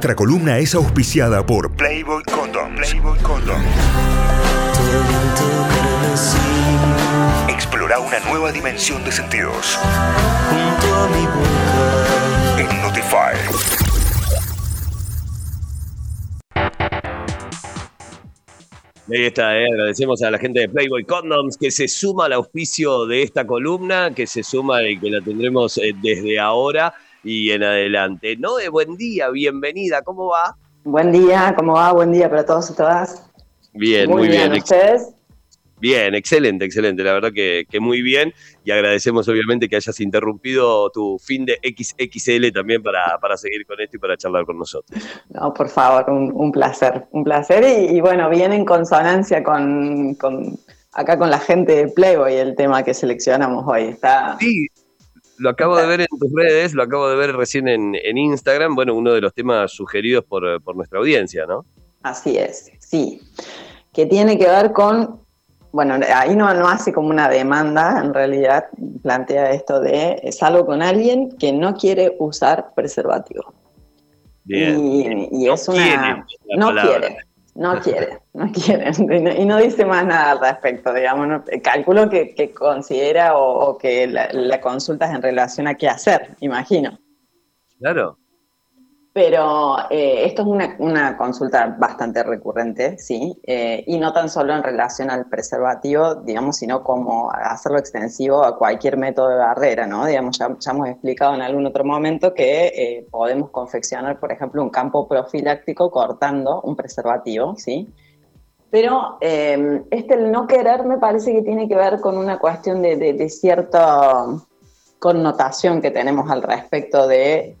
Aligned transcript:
Nuestra 0.00 0.16
columna 0.16 0.56
es 0.56 0.74
auspiciada 0.74 1.44
por 1.44 1.76
Playboy 1.76 2.22
Condoms. 2.22 2.88
Playboy 2.88 3.18
Condoms. 3.18 3.66
Explora 7.50 7.98
una 7.98 8.18
nueva 8.20 8.50
dimensión 8.50 9.04
de 9.04 9.12
sentidos. 9.12 9.78
En 12.56 12.80
Notify. 12.80 13.36
Ahí 19.12 19.24
está, 19.26 19.54
eh, 19.58 19.66
agradecemos 19.70 20.22
a 20.22 20.30
la 20.30 20.38
gente 20.38 20.60
de 20.60 20.70
Playboy 20.70 21.04
Condoms 21.04 21.58
que 21.58 21.70
se 21.70 21.88
suma 21.88 22.24
al 22.24 22.32
auspicio 22.32 23.04
de 23.04 23.22
esta 23.22 23.46
columna, 23.46 24.14
que 24.14 24.26
se 24.26 24.42
suma 24.44 24.82
y 24.82 24.98
que 24.98 25.10
la 25.10 25.20
tendremos 25.20 25.76
eh, 25.76 25.92
desde 26.00 26.40
ahora 26.40 26.94
y 27.22 27.50
en 27.50 27.62
adelante. 27.62 28.36
Noé, 28.36 28.68
buen 28.68 28.96
día, 28.96 29.30
bienvenida, 29.30 30.02
¿cómo 30.02 30.26
va? 30.28 30.56
Buen 30.84 31.12
día, 31.12 31.54
¿cómo 31.56 31.74
va? 31.74 31.92
Buen 31.92 32.12
día 32.12 32.28
para 32.28 32.44
todos 32.44 32.70
y 32.70 32.74
todas. 32.74 33.30
Bien, 33.72 34.08
muy, 34.08 34.28
bien. 34.28 34.50
bien. 34.50 34.62
¿Ustedes? 34.62 35.14
Bien, 35.80 36.14
excelente, 36.14 36.66
excelente. 36.66 37.02
La 37.02 37.14
verdad 37.14 37.32
que, 37.32 37.66
muy 37.80 38.02
bien. 38.02 38.34
Y 38.64 38.70
agradecemos 38.70 39.26
obviamente 39.28 39.68
que 39.68 39.76
hayas 39.76 39.98
interrumpido 40.00 40.90
tu 40.90 41.18
fin 41.18 41.46
de 41.46 41.58
XXL 41.62 42.52
también 42.52 42.82
para, 42.82 43.18
para 43.18 43.36
seguir 43.36 43.66
con 43.66 43.80
esto 43.80 43.96
y 43.96 43.98
para 43.98 44.16
charlar 44.16 44.44
con 44.44 44.58
nosotros. 44.58 45.02
No, 45.30 45.54
por 45.54 45.70
favor, 45.70 46.10
un, 46.10 46.52
placer, 46.52 47.06
un 47.12 47.24
placer. 47.24 47.64
Y, 47.90 47.98
bueno, 48.00 48.28
bien 48.28 48.52
en 48.52 48.66
consonancia 48.66 49.42
con, 49.42 50.16
acá 50.92 51.18
con 51.18 51.30
la 51.30 51.38
gente 51.38 51.74
de 51.74 51.88
Playboy 51.88 52.34
el 52.34 52.54
tema 52.56 52.82
que 52.82 52.92
seleccionamos 52.92 53.64
hoy. 53.66 53.84
Está, 53.84 54.36
sí, 54.38 54.66
lo 55.40 55.50
acabo 55.50 55.76
de 55.76 55.86
ver 55.86 56.00
en 56.02 56.06
tus 56.06 56.30
redes, 56.34 56.74
lo 56.74 56.82
acabo 56.82 57.08
de 57.08 57.16
ver 57.16 57.34
recién 57.34 57.66
en, 57.66 57.94
Instagram. 58.16 58.74
Bueno, 58.74 58.94
uno 58.94 59.12
de 59.12 59.20
los 59.20 59.34
temas 59.34 59.72
sugeridos 59.72 60.24
por, 60.24 60.62
por 60.62 60.76
nuestra 60.76 60.98
audiencia, 60.98 61.46
¿no? 61.46 61.64
Así 62.02 62.36
es, 62.36 62.70
sí. 62.78 63.20
Que 63.92 64.06
tiene 64.06 64.38
que 64.38 64.46
ver 64.46 64.72
con 64.72 65.20
bueno, 65.72 66.00
ahí 66.14 66.34
no, 66.34 66.52
no 66.52 66.68
hace 66.68 66.92
como 66.92 67.10
una 67.10 67.28
demanda, 67.28 68.00
en 68.02 68.12
realidad 68.12 68.66
plantea 69.02 69.52
esto 69.52 69.80
de 69.80 70.20
salgo 70.32 70.66
con 70.66 70.82
alguien 70.82 71.30
que 71.38 71.52
no 71.52 71.74
quiere 71.74 72.16
usar 72.18 72.72
preservativo. 72.74 73.54
Bien. 74.44 75.28
Y, 75.30 75.48
es 75.48 75.68
una... 75.68 76.26
no 76.56 76.72
quiere, 76.72 77.18
no 77.60 77.78
quiere, 77.78 78.20
no 78.32 78.50
quiere. 78.52 78.90
Y 79.38 79.44
no 79.44 79.58
dice 79.58 79.84
más 79.84 80.06
nada 80.06 80.30
al 80.32 80.40
respecto, 80.40 80.94
digamos. 80.94 81.42
calculo 81.62 82.08
que, 82.08 82.52
considera 82.54 83.36
o, 83.36 83.76
que 83.76 84.06
la, 84.06 84.30
la 84.32 84.60
consulta 84.62 85.06
es 85.06 85.14
en 85.14 85.22
relación 85.22 85.66
a 85.68 85.74
qué 85.74 85.86
hacer, 85.86 86.36
imagino. 86.40 86.98
Claro. 87.78 88.19
Pero 89.12 89.76
eh, 89.90 90.24
esto 90.24 90.42
es 90.42 90.76
una, 90.78 91.16
consulta 91.16 91.74
bastante 91.76 92.22
recurrente, 92.22 92.96
sí, 92.98 93.36
eh, 93.42 93.82
y 93.88 93.98
no 93.98 94.12
tan 94.12 94.28
solo 94.28 94.54
en 94.54 94.62
relación 94.62 95.10
al 95.10 95.26
preservativo, 95.26 96.14
digamos, 96.14 96.58
sino 96.58 96.84
como 96.84 97.28
hacerlo 97.28 97.78
extensivo 97.78 98.44
a 98.44 98.56
cualquier 98.56 98.96
método 98.96 99.30
de 99.30 99.36
barrera, 99.36 99.88
¿no? 99.88 100.06
Digamos, 100.06 100.38
ya, 100.38 100.48
hemos 100.70 100.88
explicado 100.88 101.34
en 101.34 101.42
algún 101.42 101.66
otro 101.66 101.84
momento 101.84 102.32
que 102.32 102.66
eh, 102.68 103.06
podemos 103.10 103.50
confeccionar, 103.50 104.20
por 104.20 104.30
ejemplo, 104.30 104.62
un 104.62 104.70
campo 104.70 105.08
profiláctico 105.08 105.90
cortando 105.90 106.60
un 106.62 106.76
preservativo, 106.76 107.56
¿sí? 107.56 107.92
Pero 108.70 109.18
este 109.20 110.14
el 110.14 110.30
no 110.30 110.46
querer 110.46 110.84
me 110.84 110.98
parece 110.98 111.32
que 111.32 111.42
tiene 111.42 111.66
que 111.66 111.74
ver 111.74 112.00
con 112.00 112.16
una 112.16 112.38
cuestión 112.38 112.80
de 112.80 113.28
cierta 113.28 114.26
connotación 115.00 115.82
que 115.82 115.90
tenemos 115.90 116.30
al 116.30 116.42
respecto 116.42 117.08
de 117.08 117.56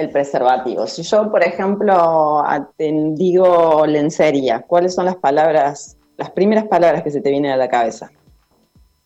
el 0.00 0.10
preservativo. 0.10 0.86
Si 0.86 1.02
yo, 1.02 1.30
por 1.30 1.44
ejemplo, 1.44 2.42
digo 2.78 3.86
lencería, 3.86 4.60
¿cuáles 4.66 4.94
son 4.94 5.04
las 5.04 5.16
palabras, 5.16 5.96
las 6.16 6.30
primeras 6.30 6.64
palabras 6.64 7.02
que 7.02 7.10
se 7.10 7.20
te 7.20 7.30
vienen 7.30 7.52
a 7.52 7.56
la 7.56 7.68
cabeza? 7.68 8.10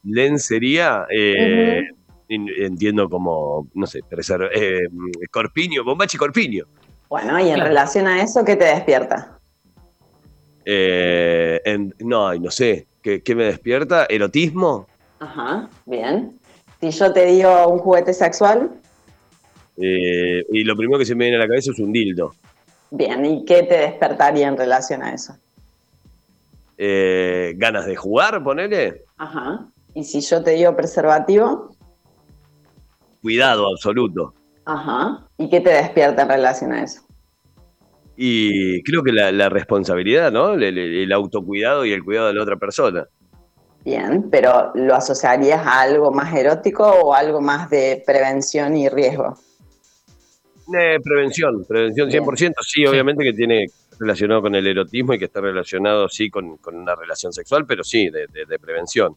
Lencería, 0.04 1.06
eh, 1.10 1.82
entiendo 2.28 3.08
como, 3.08 3.66
no 3.74 3.86
sé, 3.86 4.00
eh, 4.54 4.88
corpiño, 5.30 5.84
bombachi 5.84 6.16
corpiño. 6.16 6.64
Bueno, 7.08 7.38
y 7.40 7.50
en 7.50 7.60
relación 7.60 8.06
a 8.06 8.22
eso, 8.22 8.44
¿qué 8.44 8.56
te 8.56 8.64
despierta? 8.64 9.38
Eh, 10.64 11.60
no, 12.00 12.34
no 12.34 12.50
sé, 12.50 12.86
¿qué, 13.02 13.22
¿qué 13.22 13.34
me 13.34 13.44
despierta? 13.44 14.06
¿Erotismo? 14.08 14.86
Ajá, 15.20 15.68
bien. 15.86 16.38
Si 16.80 16.90
yo 16.90 17.12
te 17.12 17.26
digo 17.26 17.68
un 17.68 17.78
juguete 17.78 18.12
sexual, 18.12 18.70
eh, 19.76 20.44
y 20.52 20.64
lo 20.64 20.76
primero 20.76 20.98
que 20.98 21.04
se 21.04 21.14
me 21.14 21.24
viene 21.24 21.36
a 21.36 21.40
la 21.40 21.48
cabeza 21.48 21.72
es 21.72 21.78
un 21.78 21.92
dildo. 21.92 22.34
Bien, 22.90 23.24
¿y 23.24 23.44
qué 23.44 23.62
te 23.64 23.78
despertaría 23.78 24.46
en 24.46 24.56
relación 24.56 25.02
a 25.02 25.14
eso? 25.14 25.36
Eh, 26.78 27.54
¿Ganas 27.56 27.86
de 27.86 27.96
jugar, 27.96 28.42
ponele? 28.42 29.02
Ajá. 29.16 29.66
¿Y 29.94 30.04
si 30.04 30.20
yo 30.20 30.42
te 30.42 30.52
digo 30.52 30.76
preservativo? 30.76 31.74
Cuidado 33.22 33.68
absoluto. 33.70 34.34
Ajá. 34.64 35.26
¿Y 35.38 35.48
qué 35.48 35.60
te 35.60 35.70
despierta 35.70 36.22
en 36.22 36.28
relación 36.28 36.72
a 36.72 36.84
eso? 36.84 37.02
Y 38.16 38.82
creo 38.84 39.02
que 39.02 39.12
la, 39.12 39.48
responsabilidad, 39.48 40.30
¿no? 40.30 40.54
el, 40.54 41.12
autocuidado 41.12 41.84
y 41.84 41.92
el 41.92 42.04
cuidado 42.04 42.28
de 42.28 42.34
la 42.34 42.42
otra 42.42 42.56
persona. 42.56 43.06
Bien, 43.84 44.30
pero 44.30 44.72
¿lo 44.74 44.94
asociarías 44.94 45.66
a 45.66 45.82
algo 45.82 46.10
más 46.10 46.34
erótico 46.34 46.84
o 46.84 47.12
algo 47.12 47.40
más 47.40 47.68
de 47.70 48.02
prevención 48.06 48.76
y 48.76 48.88
riesgo? 48.88 49.36
Eh, 50.72 50.98
prevención, 51.02 51.64
prevención 51.66 52.10
100%, 52.10 52.54
sí, 52.62 52.86
obviamente 52.86 53.22
que 53.22 53.32
tiene 53.32 53.66
relacionado 53.98 54.42
con 54.42 54.54
el 54.54 54.66
erotismo 54.66 55.14
y 55.14 55.18
que 55.18 55.26
está 55.26 55.40
relacionado, 55.40 56.08
sí, 56.08 56.30
con, 56.30 56.58
una 56.72 56.94
relación 56.94 57.32
sexual, 57.32 57.66
pero 57.66 57.84
sí, 57.84 58.08
de, 58.10 58.58
prevención. 58.58 59.16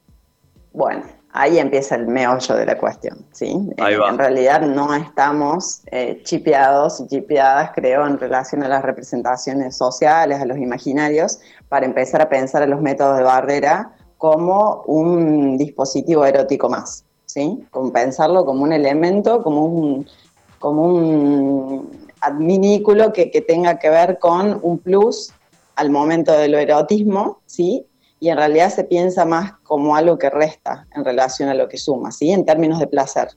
Bueno, 0.73 1.03
ahí 1.31 1.57
empieza 1.57 1.95
el 1.95 2.07
meollo 2.07 2.55
de 2.55 2.65
la 2.65 2.77
cuestión, 2.77 3.25
¿sí? 3.31 3.57
En 3.77 4.17
realidad 4.17 4.61
no 4.61 4.93
estamos 4.93 5.81
eh, 5.91 6.21
chipeados 6.23 6.99
y 6.99 7.07
chipeadas, 7.07 7.71
creo, 7.73 8.05
en 8.05 8.19
relación 8.19 8.63
a 8.63 8.67
las 8.67 8.83
representaciones 8.83 9.77
sociales, 9.77 10.39
a 10.39 10.45
los 10.45 10.57
imaginarios, 10.57 11.39
para 11.69 11.85
empezar 11.85 12.21
a 12.21 12.29
pensar 12.29 12.61
en 12.63 12.71
los 12.71 12.81
métodos 12.81 13.17
de 13.17 13.23
barrera 13.23 13.95
como 14.17 14.83
un 14.83 15.57
dispositivo 15.57 16.25
erótico 16.25 16.69
más, 16.69 17.05
¿sí? 17.25 17.65
Como 17.71 17.91
pensarlo 17.93 18.45
como 18.45 18.63
un 18.63 18.73
elemento, 18.73 19.41
como 19.43 19.65
un 19.65 20.07
como 20.59 20.83
un 20.83 22.07
adminículo 22.21 23.13
que, 23.13 23.27
tenga 23.47 23.79
que 23.79 23.89
ver 23.89 24.19
con 24.19 24.59
un 24.61 24.79
plus 24.79 25.31
al 25.75 25.89
momento 25.89 26.31
del 26.33 26.55
erotismo, 26.55 27.39
¿sí? 27.45 27.85
Y 28.19 28.29
en 28.29 28.37
realidad 28.37 28.73
se 28.73 28.83
piensa 28.83 29.25
más 29.25 29.53
como 29.63 29.95
algo 29.95 30.17
que 30.17 30.29
resta 30.29 30.87
en 30.95 31.05
relación 31.05 31.49
a 31.49 31.53
lo 31.53 31.67
que 31.67 31.77
suma, 31.77 32.11
¿sí? 32.11 32.31
En 32.31 32.45
términos 32.45 32.79
de 32.79 32.87
placer. 32.87 33.29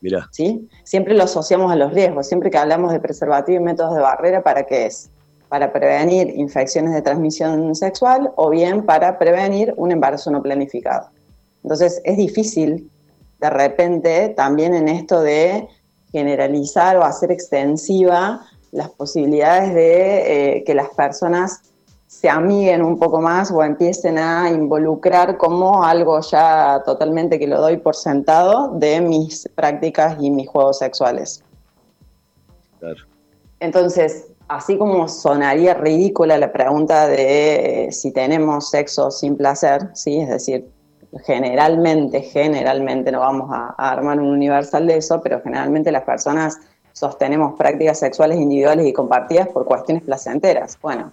Mira. 0.00 0.28
¿Sí? 0.32 0.68
Siempre 0.84 1.14
lo 1.14 1.24
asociamos 1.24 1.72
a 1.72 1.76
los 1.76 1.92
riesgos, 1.92 2.26
siempre 2.26 2.50
que 2.50 2.58
hablamos 2.58 2.92
de 2.92 3.00
preservativo 3.00 3.60
y 3.60 3.64
métodos 3.64 3.94
de 3.94 4.02
barrera, 4.02 4.42
¿para 4.42 4.64
qué 4.64 4.86
es? 4.86 5.10
Para 5.48 5.72
prevenir 5.72 6.30
infecciones 6.36 6.92
de 6.94 7.02
transmisión 7.02 7.74
sexual 7.74 8.30
o 8.36 8.50
bien 8.50 8.84
para 8.84 9.18
prevenir 9.18 9.72
un 9.76 9.92
embarazo 9.92 10.30
no 10.30 10.42
planificado. 10.42 11.08
Entonces 11.62 12.00
es 12.04 12.16
difícil 12.16 12.90
de 13.40 13.50
repente 13.50 14.30
también 14.30 14.74
en 14.74 14.88
esto 14.88 15.20
de 15.20 15.68
generalizar 16.14 16.96
o 16.96 17.02
hacer 17.02 17.32
extensiva 17.32 18.46
las 18.70 18.88
posibilidades 18.90 19.74
de 19.74 20.58
eh, 20.58 20.64
que 20.64 20.72
las 20.72 20.90
personas 20.90 21.62
se 22.06 22.28
amiguen 22.28 22.82
un 22.82 23.00
poco 23.00 23.20
más 23.20 23.50
o 23.50 23.64
empiecen 23.64 24.16
a 24.16 24.48
involucrar 24.48 25.36
como 25.36 25.82
algo 25.82 26.20
ya 26.20 26.80
totalmente 26.86 27.40
que 27.40 27.48
lo 27.48 27.60
doy 27.60 27.78
por 27.78 27.96
sentado 27.96 28.68
de 28.74 29.00
mis 29.00 29.48
prácticas 29.56 30.16
y 30.20 30.30
mis 30.30 30.48
juegos 30.48 30.78
sexuales. 30.78 31.42
Entonces, 33.58 34.26
así 34.46 34.78
como 34.78 35.08
sonaría 35.08 35.74
ridícula 35.74 36.38
la 36.38 36.52
pregunta 36.52 37.08
de 37.08 37.86
eh, 37.86 37.92
si 37.92 38.12
tenemos 38.12 38.70
sexo 38.70 39.10
sin 39.10 39.36
placer, 39.36 39.90
¿sí? 39.94 40.20
es 40.20 40.28
decir, 40.28 40.70
generalmente, 41.24 42.22
generalmente 42.22 43.12
no 43.12 43.20
vamos 43.20 43.50
a, 43.52 43.74
armar 43.76 44.18
un 44.18 44.28
universal 44.28 44.86
de 44.86 44.96
eso, 44.96 45.20
pero 45.22 45.40
generalmente 45.42 45.92
las 45.92 46.02
personas 46.02 46.58
sostenemos 46.92 47.54
prácticas 47.56 47.98
sexuales 47.98 48.38
individuales 48.38 48.86
y 48.86 48.92
compartidas 48.92 49.48
por 49.48 49.64
cuestiones 49.64 50.02
placenteras. 50.04 50.78
Bueno, 50.80 51.12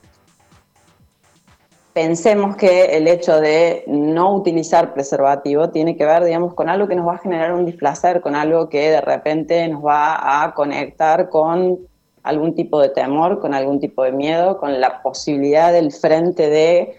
pensemos 1.94 2.56
que 2.56 2.98
el 2.98 3.07
hecho 3.07 3.39
de 3.39 3.83
no 3.88 4.36
utilizar 4.36 4.94
preservativo 4.94 5.69
tiene 5.69 5.98
que 5.98 6.06
ver, 6.06 6.24
digamos, 6.24 6.53
con 6.53 6.69
algo 6.69 6.88
que 6.88 6.95
nos 6.95 7.07
va 7.07 7.15
a 7.15 7.19
generar 7.19 7.53
un 7.53 7.65
displacer, 7.65 8.21
con 8.21 8.36
algo 8.36 8.69
que 8.69 8.92
de 8.92 9.01
repente 9.01 9.68
nos 9.68 9.83
va 9.83 10.44
a 10.44 10.53
conectar 10.53 11.30
con 11.30 11.80
algún 12.24 12.53
tipo 12.53 12.80
de 12.80 12.89
temor, 12.89 13.39
con 13.39 13.53
algún 13.53 13.80
tipo 13.80 14.03
de 14.03 14.12
miedo, 14.12 14.57
con 14.57 14.80
la 14.80 15.01
posibilidad 15.01 15.74
del 15.74 15.92
frente 15.92 16.50
de 16.50 16.95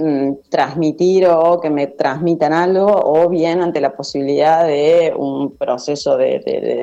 mm, 0.00 0.48
transmitir 0.48 1.26
o 1.26 1.60
que 1.60 1.70
me 1.70 1.86
transmitan 1.86 2.52
algo, 2.52 2.86
o 2.86 3.28
bien 3.28 3.60
ante 3.60 3.80
la 3.80 3.92
posibilidad 3.92 4.66
de 4.66 5.12
un 5.16 5.56
proceso 5.56 6.16
de, 6.16 6.42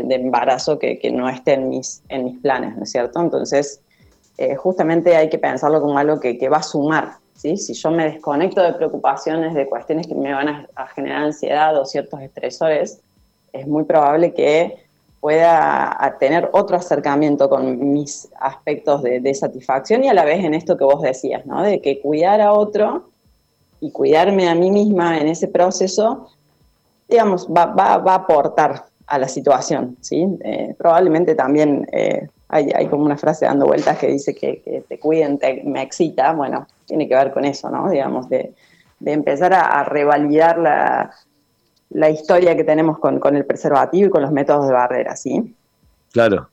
embarazo 0.09 0.77
que, 0.79 0.99
no 1.11 1.27
esté 1.27 1.53
en 1.53 1.69
mis, 1.69 2.01
en 2.09 2.25
mis 2.25 2.39
planes, 2.39 2.77
¿no 2.77 2.83
es 2.83 2.91
cierto? 2.91 3.19
Entonces, 3.19 3.81
eh, 4.37 4.55
justamente 4.55 5.15
hay 5.15 5.29
que 5.29 5.39
pensarlo 5.39 5.81
como 5.81 5.97
algo 5.97 6.19
que, 6.19 6.49
va 6.49 6.57
a 6.57 6.63
sumar, 6.63 7.13
¿sí? 7.35 7.57
Si 7.57 7.73
yo 7.73 7.91
me 7.91 8.05
desconecto 8.05 8.61
de 8.61 8.73
preocupaciones, 8.73 9.53
de 9.53 9.67
cuestiones 9.67 10.07
que 10.07 10.15
me 10.15 10.33
van 10.33 10.67
a 10.75 10.87
generar 10.87 11.23
ansiedad 11.23 11.77
o 11.77 11.85
ciertos 11.85 12.21
estresores, 12.21 12.99
es 13.53 13.67
muy 13.67 13.83
probable 13.83 14.33
que 14.33 14.86
pueda 15.19 16.15
tener 16.19 16.49
otro 16.53 16.77
acercamiento 16.77 17.49
con 17.49 17.91
mis 17.91 18.29
aspectos 18.39 19.01
de, 19.03 19.33
satisfacción 19.33 20.03
y 20.03 20.09
a 20.09 20.13
la 20.13 20.23
vez 20.23 20.43
en 20.43 20.53
esto 20.53 20.77
que 20.77 20.83
vos 20.83 21.01
decías, 21.01 21.45
¿no? 21.45 21.63
De 21.63 21.81
que 21.81 21.99
cuidar 21.99 22.39
a 22.41 22.53
otro 22.53 23.09
y 23.79 23.91
cuidarme 23.91 24.47
a 24.47 24.55
mí 24.55 24.71
misma 24.71 25.19
en 25.19 25.27
ese 25.27 25.47
proceso, 25.47 26.29
digamos, 27.07 27.47
va, 27.47 27.73
a 27.77 28.15
aportar 28.15 28.85
a 29.07 29.19
la 29.19 29.27
situación, 29.27 29.97
¿sí? 30.01 30.27
Eh, 30.43 30.75
probablemente 30.77 31.35
también 31.35 31.87
eh, 31.91 32.27
hay, 32.49 32.87
como 32.87 33.05
una 33.05 33.17
frase 33.17 33.45
dando 33.45 33.65
vueltas 33.65 33.97
que 33.97 34.07
dice 34.07 34.35
que, 34.35 34.83
te 34.87 34.99
cuiden 34.99 35.39
me 35.65 35.81
excita, 35.81 36.33
bueno, 36.33 36.67
tiene 36.85 37.07
que 37.07 37.15
ver 37.15 37.31
con 37.31 37.43
eso, 37.45 37.69
¿no? 37.69 37.89
Digamos, 37.89 38.29
de, 38.29 38.53
empezar 39.05 39.53
a 39.53 39.83
revalidar 39.83 40.57
la, 40.57 41.11
la 41.89 42.09
historia 42.09 42.55
que 42.55 42.63
tenemos 42.63 42.99
con, 42.99 43.35
el 43.35 43.45
preservativo 43.45 44.07
y 44.07 44.09
con 44.09 44.21
los 44.21 44.31
métodos 44.31 44.67
de 44.67 44.73
barrera, 44.73 45.15
¿sí? 45.15 45.55
Claro. 46.11 46.49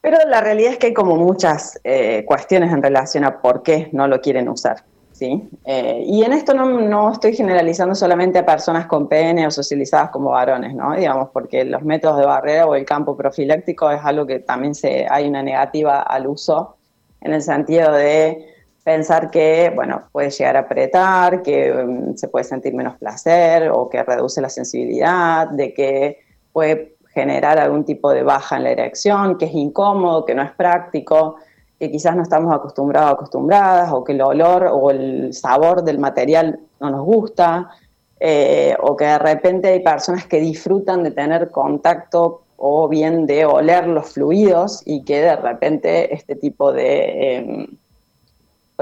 Pero 0.00 0.18
la 0.28 0.40
realidad 0.40 0.72
es 0.72 0.78
que 0.78 0.88
hay 0.88 0.94
como 0.94 1.16
muchas 1.16 1.80
eh, 1.84 2.24
cuestiones 2.26 2.72
en 2.72 2.82
relación 2.82 3.24
a 3.24 3.40
por 3.40 3.62
qué 3.62 3.88
no 3.92 4.08
lo 4.08 4.20
quieren 4.20 4.48
usar, 4.48 4.82
¿sí? 5.12 5.48
Eh, 5.64 6.02
y 6.04 6.24
en 6.24 6.32
esto 6.32 6.54
no, 6.54 7.12
estoy 7.12 7.36
generalizando 7.36 7.94
solamente 7.94 8.40
a 8.40 8.46
personas 8.46 8.86
con 8.86 9.08
pene 9.08 9.46
o 9.46 9.50
socializadas 9.50 10.10
como 10.10 10.30
varones, 10.30 10.74
¿no? 10.74 10.94
Digamos, 10.96 11.28
porque 11.32 11.64
los 11.64 11.82
métodos 11.82 12.18
de 12.18 12.26
barrera 12.26 12.66
o 12.66 12.74
el 12.74 12.84
campo 12.84 13.16
profiláctico 13.16 13.90
es 13.92 14.00
algo 14.02 14.26
que 14.26 14.40
también 14.40 14.74
se, 14.74 15.06
hay 15.08 15.28
una 15.28 15.42
negativa 15.42 16.02
al 16.02 16.26
uso 16.26 16.76
en 17.20 17.32
el 17.34 17.42
sentido 17.42 17.92
de 17.92 18.51
pensar 18.84 19.30
que, 19.30 19.72
bueno, 19.74 20.02
puede 20.12 20.30
llegar 20.30 20.56
a 20.56 20.60
apretar, 20.60 21.42
que 21.42 21.72
mm, 21.72 22.16
se 22.16 22.28
puede 22.28 22.44
sentir 22.44 22.74
menos 22.74 22.98
placer 22.98 23.70
o 23.70 23.88
que 23.88 24.02
reduce 24.02 24.40
la 24.40 24.48
sensibilidad, 24.48 25.48
de 25.48 25.72
que 25.72 26.18
puede 26.52 26.96
generar 27.14 27.58
algún 27.58 27.84
tipo 27.84 28.10
de 28.10 28.22
baja 28.22 28.56
en 28.56 28.64
la 28.64 28.70
erección, 28.70 29.38
que 29.38 29.46
es 29.46 29.54
incómodo, 29.54 30.24
que 30.24 30.34
no 30.34 30.42
es 30.42 30.52
práctico, 30.52 31.36
que 31.78 31.90
quizás 31.90 32.16
no 32.16 32.22
estamos 32.22 32.54
acostumbrados 32.54 33.12
acostumbradas, 33.12 33.92
o 33.92 34.04
que 34.04 34.12
el 34.12 34.22
olor 34.22 34.68
o 34.72 34.90
el 34.90 35.32
sabor 35.34 35.84
del 35.84 35.98
material 35.98 36.60
no 36.80 36.90
nos 36.90 37.04
gusta, 37.04 37.70
eh, 38.18 38.76
o 38.80 38.96
que 38.96 39.04
de 39.04 39.18
repente 39.18 39.68
hay 39.68 39.80
personas 39.80 40.26
que 40.26 40.40
disfrutan 40.40 41.02
de 41.02 41.10
tener 41.10 41.50
contacto 41.50 42.42
o 42.56 42.88
bien 42.88 43.26
de 43.26 43.44
oler 43.44 43.88
los 43.88 44.12
fluidos 44.12 44.82
y 44.86 45.02
que 45.04 45.20
de 45.20 45.36
repente 45.36 46.14
este 46.14 46.36
tipo 46.36 46.72
de... 46.72 47.36
Em, 47.36 47.66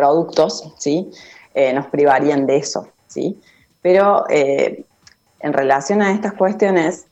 productos, 0.00 0.73
¿sí? 0.79 1.11
Eh, 1.55 1.73
nos 1.75 1.87
privarían 1.87 2.47
de 2.47 2.56
eso, 2.56 2.88
¿sí? 3.06 3.38
Pero 3.82 4.25
eh, 4.31 4.85
en 5.41 5.52
relación 5.52 6.00
a 6.00 6.12
estas 6.12 6.32
cuestiones, 6.32 7.06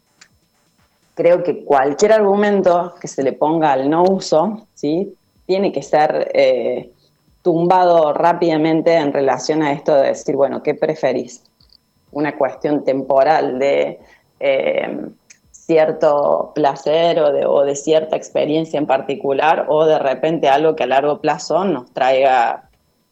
creo 1.14 1.42
que 1.42 1.64
cualquier 1.64 2.12
argumento 2.12 2.94
que 2.98 3.08
se 3.08 3.22
le 3.22 3.34
ponga 3.34 3.72
al 3.72 3.90
no 3.90 4.04
uso, 4.04 4.66
¿sí? 4.74 5.14
Tiene 5.44 5.70
que 5.70 5.82
ser 5.82 6.30
eh, 6.32 6.90
tumbado 7.42 8.14
rápidamente 8.14 8.94
en 8.94 9.12
relación 9.12 9.62
a 9.62 9.72
esto 9.72 9.94
de 9.94 10.08
decir, 10.08 10.34
bueno, 10.34 10.62
¿qué 10.62 10.74
preferís? 10.74 11.42
Una 12.12 12.36
cuestión 12.36 12.84
temporal 12.84 13.58
de 13.58 14.00
cierto 15.50 16.52
placer 16.54 17.20
o 17.20 17.32
de, 17.32 17.44
o 17.44 17.64
de, 17.64 17.76
cierta 17.76 18.16
experiencia 18.16 18.78
en 18.78 18.86
particular 18.86 19.66
o 19.68 19.84
de 19.84 19.98
repente 19.98 20.48
algo 20.48 20.74
que 20.74 20.84
a 20.84 20.86
largo 20.86 21.20
plazo 21.20 21.64
nos 21.64 21.92
traiga 21.92 22.67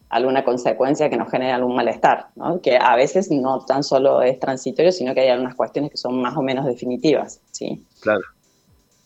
alguna 0.09 0.43
consecuencia 0.43 1.09
que 1.09 1.17
nos 1.17 1.29
genere 1.29 1.51
algún 1.51 1.75
malestar, 1.75 2.27
¿no? 2.35 2.61
que 2.61 2.77
a 2.77 2.95
veces 2.95 3.29
no 3.29 3.65
tan 3.65 3.83
solo 3.83 4.21
es 4.21 4.39
transitorio, 4.39 4.91
sino 4.91 5.13
que 5.13 5.21
hay 5.21 5.29
algunas 5.29 5.55
cuestiones 5.55 5.91
que 5.91 5.97
son 5.97 6.21
más 6.21 6.35
o 6.37 6.41
menos 6.41 6.65
definitivas. 6.65 7.41
¿sí? 7.51 7.85
Claro. 7.99 8.21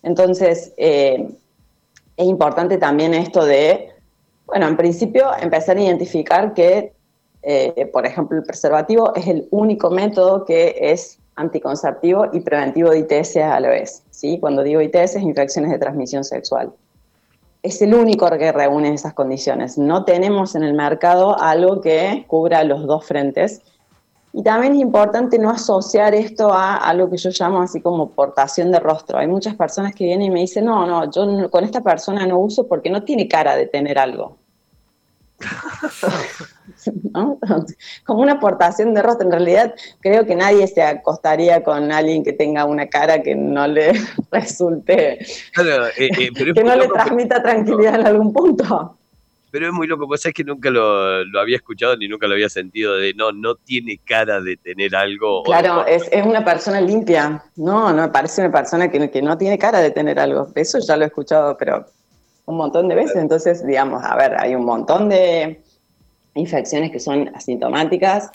Entonces, 0.03 0.73
eh, 0.77 1.27
es 2.17 2.25
importante 2.25 2.77
también 2.77 3.13
esto 3.13 3.45
de, 3.45 3.89
bueno, 4.45 4.67
en 4.67 4.77
principio 4.77 5.31
empezar 5.39 5.77
a 5.77 5.81
identificar 5.81 6.53
que, 6.53 6.93
eh, 7.41 7.89
por 7.91 8.05
ejemplo, 8.05 8.37
el 8.37 8.43
preservativo 8.43 9.15
es 9.15 9.27
el 9.27 9.47
único 9.49 9.89
método 9.89 10.45
que 10.45 10.75
es 10.79 11.17
anticonceptivo 11.35 12.27
y 12.31 12.41
preventivo 12.41 12.91
de 12.91 12.99
ITS 12.99 13.37
a 13.37 13.59
la 13.59 13.69
vez. 13.69 14.03
¿sí? 14.11 14.39
Cuando 14.39 14.61
digo 14.61 14.81
ITS 14.81 15.15
es 15.15 15.21
infecciones 15.23 15.71
de 15.71 15.79
transmisión 15.79 16.23
sexual 16.23 16.71
es 17.63 17.81
el 17.81 17.93
único 17.93 18.29
que 18.37 18.51
reúne 18.51 18.93
esas 18.93 19.13
condiciones. 19.13 19.77
No 19.77 20.03
tenemos 20.03 20.55
en 20.55 20.63
el 20.63 20.73
mercado 20.73 21.39
algo 21.39 21.81
que 21.81 22.25
cubra 22.27 22.63
los 22.63 22.87
dos 22.87 23.05
frentes. 23.05 23.61
Y 24.33 24.43
también 24.43 24.73
es 24.73 24.79
importante 24.79 25.37
no 25.37 25.49
asociar 25.49 26.15
esto 26.15 26.53
a 26.53 26.77
algo 26.77 27.09
que 27.09 27.17
yo 27.17 27.29
llamo 27.37 27.61
así 27.61 27.81
como 27.81 28.11
portación 28.11 28.71
de 28.71 28.79
rostro. 28.79 29.17
Hay 29.17 29.27
muchas 29.27 29.55
personas 29.55 29.93
que 29.93 30.05
vienen 30.05 30.27
y 30.27 30.31
me 30.31 30.39
dicen, 30.39 30.65
no, 30.65 30.87
no, 30.87 31.11
yo 31.11 31.49
con 31.49 31.65
esta 31.65 31.81
persona 31.81 32.25
no 32.25 32.39
uso 32.39 32.65
porque 32.67 32.89
no 32.89 33.03
tiene 33.03 33.27
cara 33.27 33.55
de 33.55 33.67
tener 33.67 33.99
algo. 33.99 34.37
Como 38.05 38.21
una 38.21 38.33
aportación 38.33 38.93
de 38.93 39.01
rostro. 39.01 39.25
En 39.25 39.31
realidad, 39.31 39.75
creo 39.99 40.25
que 40.25 40.35
nadie 40.35 40.67
se 40.67 40.81
acostaría 40.81 41.63
con 41.63 41.91
alguien 41.91 42.23
que 42.23 42.33
tenga 42.33 42.65
una 42.65 42.87
cara 42.87 43.21
que 43.21 43.35
no 43.35 43.67
le 43.67 43.93
resulte, 44.31 45.21
eh, 45.21 45.91
eh, 45.97 46.31
que 46.53 46.63
no 46.63 46.75
le 46.75 46.87
transmita 46.87 47.41
tranquilidad 47.41 47.99
en 47.99 48.07
algún 48.07 48.33
punto. 48.33 48.97
Pero 49.51 49.67
es 49.67 49.73
muy 49.73 49.85
loco, 49.85 50.07
pues 50.07 50.25
es 50.25 50.33
que 50.33 50.45
nunca 50.45 50.69
lo, 50.69 51.17
había 51.37 51.57
escuchado 51.57 51.97
ni 51.97 52.07
nunca 52.07 52.25
lo 52.25 52.35
había 52.35 52.47
sentido 52.47 52.95
de 52.95 53.13
no, 53.13 53.33
no 53.33 53.55
tiene 53.55 53.99
cara 54.03 54.39
de 54.39 54.55
tener 54.55 54.95
algo. 54.95 55.43
Claro, 55.43 55.85
es, 55.85 56.09
una 56.25 56.43
persona 56.45 56.79
limpia. 56.79 57.43
No, 57.57 57.91
no, 57.91 58.03
me 58.03 58.07
parece 58.07 58.41
una 58.41 58.51
persona 58.51 58.89
que, 58.89 59.11
que 59.11 59.21
no 59.21 59.37
tiene 59.37 59.59
cara 59.59 59.81
de 59.81 59.91
tener 59.91 60.19
algo. 60.19 60.47
Eso 60.55 60.79
ya 60.79 60.95
lo 60.95 61.03
he 61.03 61.07
escuchado, 61.07 61.57
pero 61.57 61.85
un 62.45 62.55
montón 62.55 62.87
de 62.87 62.95
veces. 62.95 63.17
Entonces, 63.17 63.65
digamos, 63.67 64.01
a 64.03 64.15
ver, 64.15 64.35
hay 64.39 64.55
un 64.55 64.63
montón 64.63 65.09
de 65.09 65.61
infecciones 66.35 66.91
que 66.91 66.99
son 66.99 67.29
asintomáticas, 67.35 68.31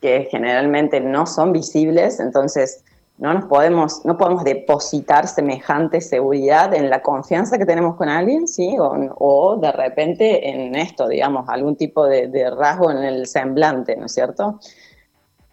que 0.00 0.28
generalmente 0.30 1.00
no 1.00 1.26
son 1.26 1.52
visibles, 1.52 2.20
entonces 2.20 2.84
no 3.18 3.32
nos 3.32 3.46
podemos, 3.46 4.04
no 4.04 4.18
podemos 4.18 4.44
depositar 4.44 5.26
semejante 5.26 6.00
seguridad 6.00 6.74
en 6.74 6.90
la 6.90 7.00
confianza 7.00 7.56
que 7.56 7.64
tenemos 7.64 7.96
con 7.96 8.08
alguien, 8.08 8.46
¿sí? 8.46 8.76
O, 8.78 9.56
de 9.56 9.72
repente 9.72 10.48
en 10.48 10.74
esto, 10.74 11.08
digamos, 11.08 11.48
algún 11.48 11.76
tipo 11.76 12.04
de, 12.06 12.50
rasgo 12.50 12.90
en 12.90 12.98
el 12.98 13.26
semblante, 13.26 13.96
¿no 13.96 14.06
es 14.06 14.12
cierto? 14.12 14.60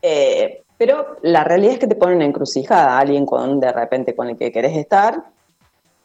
Eh, 0.01 0.63
pero 0.77 1.17
la 1.21 1.45
realidad 1.45 1.73
es 1.73 1.79
que 1.79 1.88
te 1.88 1.95
ponen 1.95 2.21
en 2.21 2.29
encrucijada 2.29 2.97
a 2.97 3.00
alguien 3.00 3.25
con, 3.25 3.62
de 3.62 3.71
repente 3.71 4.13
con 4.13 4.27
el 4.27 4.38
que 4.38 4.51
querés 4.51 4.75
estar 4.75 5.23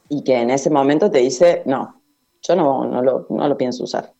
y 0.07 0.23
que 0.23 0.37
en 0.37 0.51
ese 0.51 0.69
momento 0.69 1.11
te 1.11 1.19
dice, 1.19 1.63
no, 1.65 2.01
yo 2.41 2.55
no, 2.55 2.85
no, 2.85 3.01
lo, 3.01 3.25
no 3.29 3.49
lo 3.49 3.57
pienso 3.57 3.83
usar. 3.83 4.13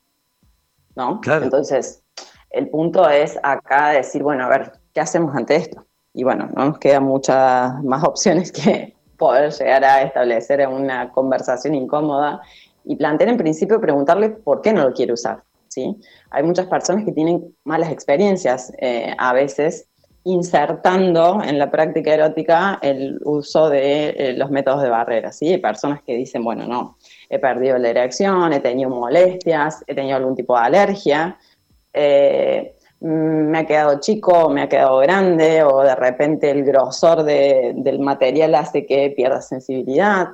¿No? 0.95 1.21
Entonces, 1.25 2.03
el 2.49 2.69
punto 2.69 3.07
es 3.09 3.39
acá 3.43 3.89
decir, 3.89 4.23
bueno, 4.23 4.45
a 4.45 4.49
ver, 4.49 4.71
¿qué 4.93 5.01
hacemos 5.01 5.35
ante 5.35 5.55
esto? 5.55 5.85
Y 6.13 6.23
bueno, 6.23 6.49
no 6.55 6.65
nos 6.65 6.79
quedan 6.79 7.03
muchas 7.03 7.81
más 7.83 8.03
opciones 8.07 8.51
que 8.51 8.95
poder 9.17 9.51
llegar 9.51 9.83
a 9.83 10.01
establecer 10.01 10.67
una 10.67 11.11
conversación 11.11 11.75
incómoda 11.75 12.41
y 12.85 12.95
plantear 12.95 13.29
en 13.29 13.37
principio 13.37 13.79
preguntarle 13.79 14.29
por 14.29 14.61
qué 14.61 14.73
no 14.73 14.83
lo 14.83 14.93
quiere 14.93 15.13
usar. 15.13 15.43
¿sí? 15.67 15.99
Hay 16.31 16.43
muchas 16.43 16.67
personas 16.67 17.05
que 17.05 17.11
tienen 17.11 17.55
malas 17.63 17.91
experiencias 17.91 18.71
eh, 18.79 19.13
a 19.17 19.33
veces 19.33 19.87
insertando 20.23 21.41
en 21.43 21.57
la 21.57 21.71
práctica 21.71 22.13
erótica 22.13 22.79
el 22.81 23.19
uso 23.23 23.69
de 23.69 24.09
eh, 24.09 24.33
los 24.33 24.51
métodos 24.51 24.81
de 24.81 24.89
barrera. 24.89 25.31
¿sí? 25.31 25.47
Hay 25.47 25.57
personas 25.59 26.01
que 26.03 26.15
dicen, 26.15 26.43
bueno, 26.43 26.65
no, 26.65 26.97
he 27.29 27.39
perdido 27.39 27.77
la 27.77 27.89
erección, 27.89 28.51
he 28.53 28.59
tenido 28.59 28.89
molestias, 28.89 29.83
he 29.87 29.95
tenido 29.95 30.17
algún 30.17 30.35
tipo 30.35 30.55
de 30.55 30.65
alergia, 30.65 31.37
eh, 31.93 32.75
me 33.01 33.59
ha 33.59 33.65
quedado 33.65 33.99
chico, 34.01 34.49
me 34.49 34.63
ha 34.63 34.69
quedado 34.69 34.97
grande, 34.97 35.63
o 35.63 35.81
de 35.81 35.95
repente 35.95 36.51
el 36.51 36.65
grosor 36.65 37.23
del 37.23 37.99
material 37.99 38.55
hace 38.55 38.85
que 38.85 39.09
pierda 39.15 39.41
sensibilidad. 39.41 40.27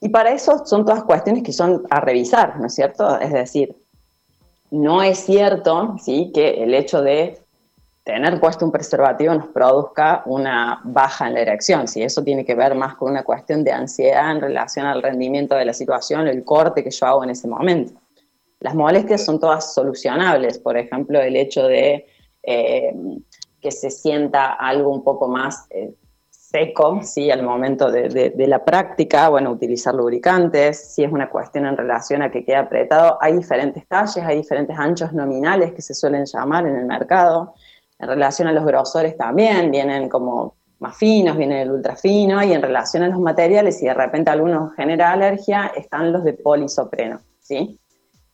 Y 0.00 0.08
para 0.08 0.32
eso 0.32 0.66
son 0.66 0.84
todas 0.84 1.04
cuestiones 1.04 1.44
que 1.44 1.52
son 1.52 1.84
a 1.88 2.00
revisar, 2.00 2.58
¿no 2.58 2.66
es 2.66 2.74
cierto? 2.74 3.18
Es 3.20 3.32
decir, 3.32 3.76
no 4.70 5.02
es 5.02 5.18
cierto 5.18 5.96
¿sí? 6.02 6.32
que 6.34 6.64
el 6.64 6.74
hecho 6.74 7.02
de 7.02 7.38
tener 8.04 8.40
puesto 8.40 8.64
un 8.64 8.72
preservativo 8.72 9.34
nos 9.34 9.48
produzca 9.48 10.22
una 10.26 10.80
baja 10.84 11.28
en 11.28 11.34
la 11.34 11.40
erección, 11.40 11.86
si 11.86 12.02
eso 12.02 12.22
tiene 12.24 12.44
que 12.44 12.54
ver 12.54 12.74
más 12.74 12.96
con 12.96 13.10
una 13.10 13.22
cuestión 13.22 13.62
de 13.62 13.72
ansiedad 13.72 14.30
en 14.30 14.40
relación 14.40 14.86
al 14.86 15.02
rendimiento 15.02 15.54
de 15.54 15.64
la 15.64 15.72
situación, 15.72 16.26
el 16.26 16.44
corte 16.44 16.82
que 16.82 16.90
yo 16.90 17.06
hago 17.06 17.24
en 17.24 17.30
ese 17.30 17.46
momento. 17.46 18.00
Las 18.60 18.74
molestias 18.74 19.24
son 19.24 19.40
todas 19.40 19.74
solucionables, 19.74 20.58
por 20.58 20.76
ejemplo, 20.76 21.20
el 21.20 21.36
hecho 21.36 21.66
de 21.66 22.06
eh, 22.42 22.94
que 23.60 23.70
se 23.70 23.90
sienta 23.90 24.52
algo 24.52 24.90
un 24.90 25.04
poco 25.04 25.28
más 25.28 25.66
eh, 25.70 25.94
seco, 26.30 27.00
¿sí? 27.02 27.30
Al 27.30 27.42
momento 27.42 27.90
de, 27.90 28.32
la 28.48 28.64
práctica, 28.64 29.28
bueno, 29.28 29.50
utilizar 29.50 29.94
lubricantes, 29.94 30.94
si 30.94 31.04
es 31.04 31.12
una 31.12 31.30
cuestión 31.30 31.66
en 31.66 31.76
relación 31.76 32.22
a 32.22 32.30
que 32.30 32.44
quede 32.44 32.56
apretado, 32.56 33.18
hay 33.20 33.34
diferentes 33.36 33.86
talles, 33.86 34.24
hay 34.24 34.38
diferentes 34.38 34.76
anchos 34.78 35.12
nominales 35.12 35.72
que 35.72 35.82
se 35.82 35.94
suelen 35.94 36.24
llamar 36.24 36.66
en 36.66 36.76
el 36.76 36.86
mercado. 36.86 37.54
En 38.00 38.08
relación 38.08 38.48
a 38.48 38.52
los 38.52 38.64
grosores 38.64 39.16
también, 39.16 39.70
vienen 39.70 40.08
como 40.08 40.54
más 40.80 40.96
finos, 40.96 41.36
viene 41.36 41.62
el 41.62 41.70
ultra 41.70 41.94
fino, 41.94 42.42
y 42.42 42.52
en 42.52 42.62
relación 42.62 43.02
a 43.02 43.08
los 43.08 43.20
materiales, 43.20 43.78
si 43.78 43.84
de 43.84 43.94
repente 43.94 44.30
alguno 44.30 44.72
genera 44.76 45.12
alergia, 45.12 45.70
están 45.76 46.12
los 46.12 46.24
de 46.24 46.32
polisopreno, 46.32 47.20
¿sí? 47.40 47.78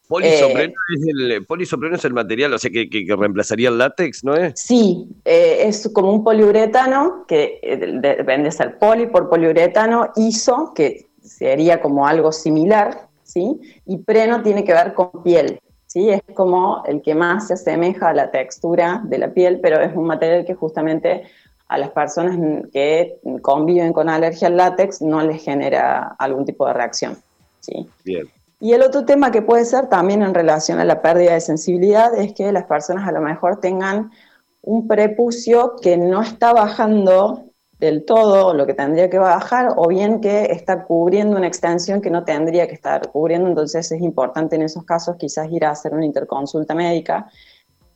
Polisopreno, 0.08 0.72
eh, 0.72 0.96
es 0.96 1.06
el, 1.08 1.46
polisopreno 1.46 1.96
es 1.96 2.04
el 2.04 2.12
material, 2.12 2.54
o 2.54 2.58
sea, 2.58 2.70
que, 2.70 2.88
reemplazaría 3.18 3.68
el 3.68 3.78
látex, 3.78 4.22
¿no 4.22 4.34
es? 4.36 4.52
Sí, 4.54 5.08
eh, 5.24 5.62
es 5.62 5.90
como 5.92 6.12
un 6.12 6.22
poliuretano, 6.22 7.24
que 7.26 7.58
eh, 7.60 7.76
depende 7.76 8.44
de 8.44 8.52
ser 8.52 8.78
poli 8.78 9.06
por 9.06 9.28
poliuretano, 9.28 10.12
iso, 10.14 10.72
que 10.74 11.06
sería 11.20 11.80
como 11.80 12.06
algo 12.06 12.30
similar, 12.30 13.08
¿sí? 13.24 13.58
Y 13.84 13.98
preno 13.98 14.42
tiene 14.42 14.62
que 14.62 14.72
ver 14.72 14.94
con 14.94 15.10
piel, 15.24 15.58
¿sí? 15.96 16.10
Es 16.10 16.20
como 16.34 16.82
el 16.84 17.00
que 17.00 17.14
más 17.14 17.46
se 17.46 17.54
asemeja 17.54 18.10
a 18.10 18.12
la 18.12 18.30
textura 18.30 19.00
de 19.04 19.16
la 19.16 19.32
piel, 19.32 19.60
pero 19.62 19.80
es 19.80 19.96
un 19.96 20.04
material 20.04 20.44
que 20.44 20.54
justamente 20.54 21.22
a 21.68 21.78
las 21.78 21.88
personas 21.88 22.38
que 22.70 23.18
conviven 23.40 23.94
con 23.94 24.10
alergia 24.10 24.48
al 24.48 24.58
látex 24.58 25.00
no 25.00 25.22
les 25.22 25.42
genera 25.42 26.14
algún 26.18 26.44
tipo 26.44 26.66
de 26.66 26.74
reacción. 26.74 27.16
¿sí? 27.60 27.88
Bien. 28.04 28.26
Y 28.60 28.74
el 28.74 28.82
otro 28.82 29.06
tema 29.06 29.30
que 29.30 29.40
puede 29.40 29.64
ser 29.64 29.88
también 29.88 30.20
en 30.20 30.34
relación 30.34 30.80
a 30.80 30.84
la 30.84 31.00
pérdida 31.00 31.32
de 31.32 31.40
sensibilidad 31.40 32.14
es 32.14 32.34
que 32.34 32.52
las 32.52 32.64
personas 32.64 33.08
a 33.08 33.12
lo 33.12 33.22
mejor 33.22 33.60
tengan 33.60 34.10
un 34.60 34.86
prepucio 34.86 35.76
que 35.80 35.96
no 35.96 36.20
está 36.20 36.52
bajando 36.52 37.45
del 37.78 38.04
todo 38.04 38.54
lo 38.54 38.66
que 38.66 38.74
tendría 38.74 39.10
que 39.10 39.18
bajar 39.18 39.74
o 39.76 39.88
bien 39.88 40.20
que 40.20 40.44
está 40.46 40.84
cubriendo 40.84 41.36
una 41.36 41.46
extensión 41.46 42.00
que 42.00 42.10
no 42.10 42.24
tendría 42.24 42.66
que 42.66 42.74
estar 42.74 43.10
cubriendo, 43.10 43.48
entonces 43.48 43.92
es 43.92 44.00
importante 44.00 44.56
en 44.56 44.62
esos 44.62 44.84
casos 44.84 45.16
quizás 45.16 45.50
ir 45.50 45.64
a 45.64 45.70
hacer 45.70 45.92
una 45.92 46.06
interconsulta 46.06 46.74
médica 46.74 47.30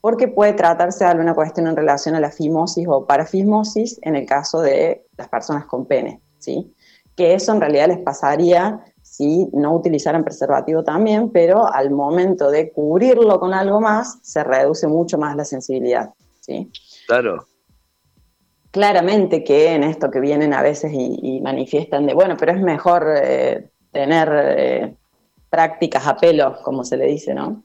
porque 0.01 0.29
puede 0.29 0.55
tratarse 0.55 1.05
de 1.05 1.11
alguna 1.11 1.35
cuestión 1.35 1.67
en 1.67 1.77
relación 1.77 2.15
a 2.15 2.21
la 2.21 2.31
fimosis 2.31 2.87
o 2.89 3.07
parafismosis 3.07 3.99
en 4.03 4.17
el 4.17 4.27
caso 4.27 4.61
de 4.61 5.07
las 5.17 5.29
personas 5.29 5.67
con 5.67 5.87
pene, 5.87 6.21
¿sí? 6.39 6.75
Que 7.17 7.35
eso 7.35 7.53
en 7.53 7.61
realidad 7.61 7.89
les 7.89 7.99
pasaría 7.99 8.83
si 9.03 9.49
no 9.53 9.75
utilizaran 9.75 10.25
preservativo 10.25 10.85
también, 10.85 11.31
pero 11.31 11.71
al 11.71 11.91
momento 11.91 12.51
de 12.51 12.71
cubrirlo 12.71 13.41
con 13.41 13.53
algo 13.53 13.81
más, 13.81 14.19
se 14.23 14.43
reduce 14.45 14.87
mucho 14.87 15.19
más 15.19 15.37
la 15.37 15.45
sensibilidad, 15.45 16.11
¿sí? 16.41 16.71
Claro. 17.07 17.50
Claramente 18.71 19.43
que 19.43 19.75
en 19.75 19.83
esto 19.83 20.11
que 20.11 20.21
vienen 20.21 20.55
a 20.55 20.63
veces 20.63 20.93
y, 20.95 21.41
manifiestan 21.43 22.07
de, 22.07 22.15
bueno, 22.15 22.37
pero 22.39 22.53
es 22.53 22.61
mejor 22.61 23.07
eh, 23.17 23.71
tener 23.91 24.29
eh, 24.33 24.95
prácticas 25.49 26.07
a 26.07 26.17
pelo, 26.17 26.57
como 26.63 26.85
se 26.85 26.97
le 26.97 27.07
dice, 27.07 27.35
¿no? 27.35 27.63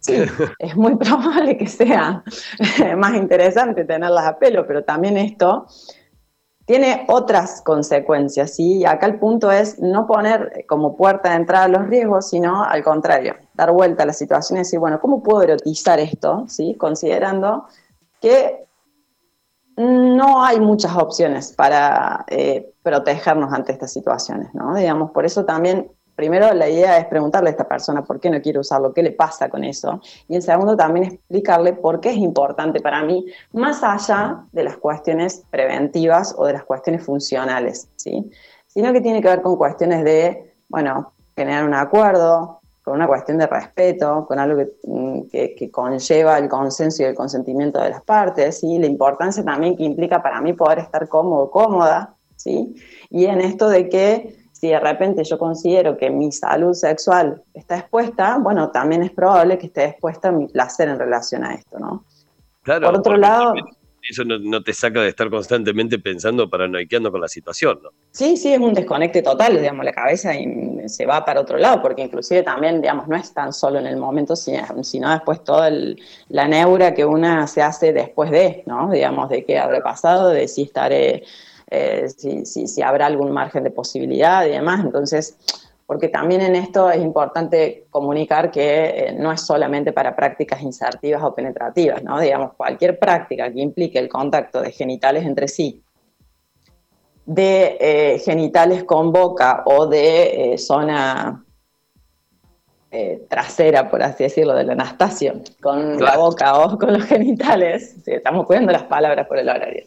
Sí, 0.00 0.16
es 0.58 0.76
muy 0.76 0.96
probable 0.96 1.56
que 1.56 1.66
sea 1.66 2.24
más 2.96 3.14
interesante 3.14 3.84
tenerlas 3.84 4.26
a 4.26 4.38
pelo, 4.38 4.66
pero 4.66 4.84
también 4.84 5.16
esto 5.16 5.66
tiene 6.66 7.04
otras 7.08 7.62
consecuencias, 7.62 8.54
¿sí? 8.54 8.84
Acá 8.86 9.06
el 9.06 9.18
punto 9.18 9.52
es 9.52 9.78
no 9.80 10.06
poner 10.06 10.64
como 10.66 10.96
puerta 10.96 11.30
de 11.30 11.36
entrada 11.36 11.68
los 11.68 11.86
riesgos, 11.88 12.30
sino 12.30 12.64
al 12.64 12.82
contrario, 12.82 13.36
dar 13.52 13.70
vuelta 13.70 14.04
a 14.04 14.06
la 14.06 14.12
situación 14.14 14.56
y 14.56 14.60
decir, 14.60 14.78
bueno, 14.78 14.98
¿cómo 15.00 15.22
puedo 15.22 15.42
erotizar 15.42 16.00
esto? 16.00 16.44
¿sí? 16.48 16.74
Considerando 16.78 17.66
que 18.20 18.64
no 19.76 20.44
hay 20.44 20.60
muchas 20.60 20.96
opciones 20.96 21.52
para 21.52 22.24
eh, 22.28 22.72
protegernos 22.82 23.52
ante 23.52 23.72
estas 23.72 23.92
situaciones, 23.92 24.54
¿no? 24.54 24.74
Digamos, 24.74 25.10
por 25.10 25.24
eso 25.24 25.44
también 25.44 25.90
primero 26.14 26.52
la 26.54 26.68
idea 26.68 26.98
es 26.98 27.06
preguntarle 27.06 27.48
a 27.48 27.52
esta 27.52 27.66
persona 27.66 28.04
por 28.04 28.20
qué 28.20 28.30
no 28.30 28.40
quiere 28.40 28.58
usarlo, 28.58 28.92
qué 28.92 29.02
le 29.02 29.12
pasa 29.12 29.48
con 29.48 29.64
eso. 29.64 30.00
Y 30.28 30.36
el 30.36 30.42
segundo 30.42 30.76
también 30.76 31.06
explicarle 31.06 31.72
por 31.72 32.00
qué 32.00 32.10
es 32.10 32.16
importante 32.16 32.80
para 32.80 33.02
mí, 33.02 33.26
más 33.52 33.82
allá 33.82 34.44
de 34.52 34.64
las 34.64 34.76
cuestiones 34.76 35.44
preventivas 35.50 36.34
o 36.38 36.46
de 36.46 36.54
las 36.54 36.64
cuestiones 36.64 37.04
funcionales, 37.04 37.88
¿sí? 37.96 38.30
Sino 38.66 38.92
que 38.92 39.00
tiene 39.00 39.20
que 39.22 39.28
ver 39.28 39.42
con 39.42 39.56
cuestiones 39.56 40.04
de, 40.04 40.54
bueno, 40.68 41.12
generar 41.36 41.64
un 41.64 41.74
acuerdo, 41.74 42.60
con 42.84 42.94
una 42.94 43.06
cuestión 43.06 43.38
de 43.38 43.46
respeto, 43.46 44.26
con 44.26 44.38
algo 44.38 44.58
que, 44.58 44.72
mm, 44.84 45.22
que, 45.30 45.70
conlleva 45.70 46.36
el 46.36 46.50
consenso 46.50 47.02
y 47.02 47.06
el 47.06 47.14
consentimiento 47.14 47.80
de 47.80 47.88
las 47.88 48.02
partes, 48.02 48.60
¿sí? 48.60 48.78
la 48.78 48.86
importancia 48.86 49.42
también 49.42 49.74
que 49.74 49.84
implica 49.84 50.22
para 50.22 50.42
mí 50.42 50.52
poder 50.52 50.80
estar 50.80 51.08
cómodo, 51.08 51.50
cómoda, 51.50 52.14
¿sí? 52.36 52.76
y 53.08 53.24
en 53.24 53.40
esto 53.40 53.70
de 53.70 53.88
que 53.88 54.36
si 54.52 54.68
de 54.68 54.78
repente 54.78 55.24
yo 55.24 55.38
considero 55.38 55.96
que 55.96 56.10
mi 56.10 56.30
salud 56.30 56.74
sexual 56.74 57.42
está 57.54 57.78
expuesta, 57.78 58.36
bueno, 58.38 58.70
también 58.70 59.02
es 59.02 59.10
probable 59.10 59.56
que 59.56 59.66
esté 59.66 59.86
expuesta 59.86 60.30
mi 60.30 60.46
placer 60.48 60.90
en 60.90 60.98
relación 60.98 61.42
a 61.42 61.54
esto, 61.54 61.78
¿no? 61.78 62.04
Claro. 62.62 62.86
Por 62.86 62.98
otro 62.98 63.16
lado... 63.16 63.54
Eso 64.08 64.24
no, 64.24 64.62
te 64.62 64.72
saca 64.74 65.00
de 65.00 65.08
estar 65.08 65.30
constantemente 65.30 65.98
pensando, 65.98 66.48
paranoiqueando 66.50 67.10
con 67.10 67.20
la 67.20 67.28
situación, 67.28 67.80
¿no? 67.82 67.90
Sí, 68.10 68.36
sí, 68.36 68.52
es 68.52 68.58
un 68.58 68.74
desconecte 68.74 69.22
total, 69.22 69.56
digamos, 69.56 69.84
la 69.84 69.92
cabeza 69.92 70.34
y 70.34 70.88
se 70.88 71.06
va 71.06 71.24
para 71.24 71.40
otro 71.40 71.56
lado, 71.56 71.80
porque 71.80 72.02
inclusive 72.02 72.42
también, 72.42 72.82
digamos, 72.82 73.08
no 73.08 73.16
es 73.16 73.32
tan 73.32 73.52
solo 73.52 73.78
en 73.78 73.86
el 73.86 73.96
momento, 73.96 74.36
sino 74.36 75.10
después 75.10 75.42
toda 75.42 75.70
la 76.28 76.48
neura 76.48 76.94
que 76.94 77.04
una 77.04 77.46
se 77.46 77.62
hace 77.62 77.92
después 77.92 78.30
de, 78.30 78.62
¿no? 78.66 78.90
Digamos, 78.90 79.30
de 79.30 79.44
qué 79.44 79.58
habrá 79.58 79.82
pasado, 79.82 80.28
de 80.28 80.48
si 80.48 80.62
estaré 80.62 81.24
eh, 81.70 82.08
si, 82.16 82.44
si, 82.44 82.82
habrá 82.82 83.06
algún 83.06 83.32
margen 83.32 83.64
de 83.64 83.70
posibilidad 83.70 84.46
y 84.46 84.50
demás. 84.50 84.84
Entonces, 84.84 85.36
porque 85.86 86.08
también 86.08 86.40
en 86.40 86.56
esto 86.56 86.90
es 86.90 87.02
importante 87.02 87.86
comunicar 87.90 88.50
que 88.50 88.84
eh, 88.84 89.16
no 89.18 89.30
es 89.32 89.42
solamente 89.42 89.92
para 89.92 90.16
prácticas 90.16 90.62
insertivas 90.62 91.22
o 91.22 91.34
penetrativas, 91.34 92.02
¿no? 92.02 92.20
Digamos, 92.20 92.54
cualquier 92.54 92.98
práctica 92.98 93.52
que 93.52 93.60
implique 93.60 93.98
el 93.98 94.08
contacto 94.08 94.60
de 94.62 94.72
genitales 94.72 95.24
entre 95.24 95.48
sí, 95.48 95.82
de 97.26 97.76
eh, 97.80 98.18
genitales 98.18 98.84
con 98.84 99.12
boca 99.12 99.62
o 99.66 99.86
de 99.86 100.56
zona 100.58 101.40
trasera, 103.28 103.90
por 103.90 104.00
así 104.04 104.22
decirlo, 104.22 104.54
del 104.54 104.70
Anastasio, 104.70 105.40
con 105.60 106.00
la 106.00 106.16
boca 106.16 106.56
o 106.60 106.78
con 106.78 106.92
los 106.92 107.02
genitales, 107.02 108.06
estamos 108.06 108.46
cuidando 108.46 108.70
las 108.70 108.84
palabras 108.84 109.26
por 109.26 109.36
el 109.36 109.48
horario, 109.48 109.84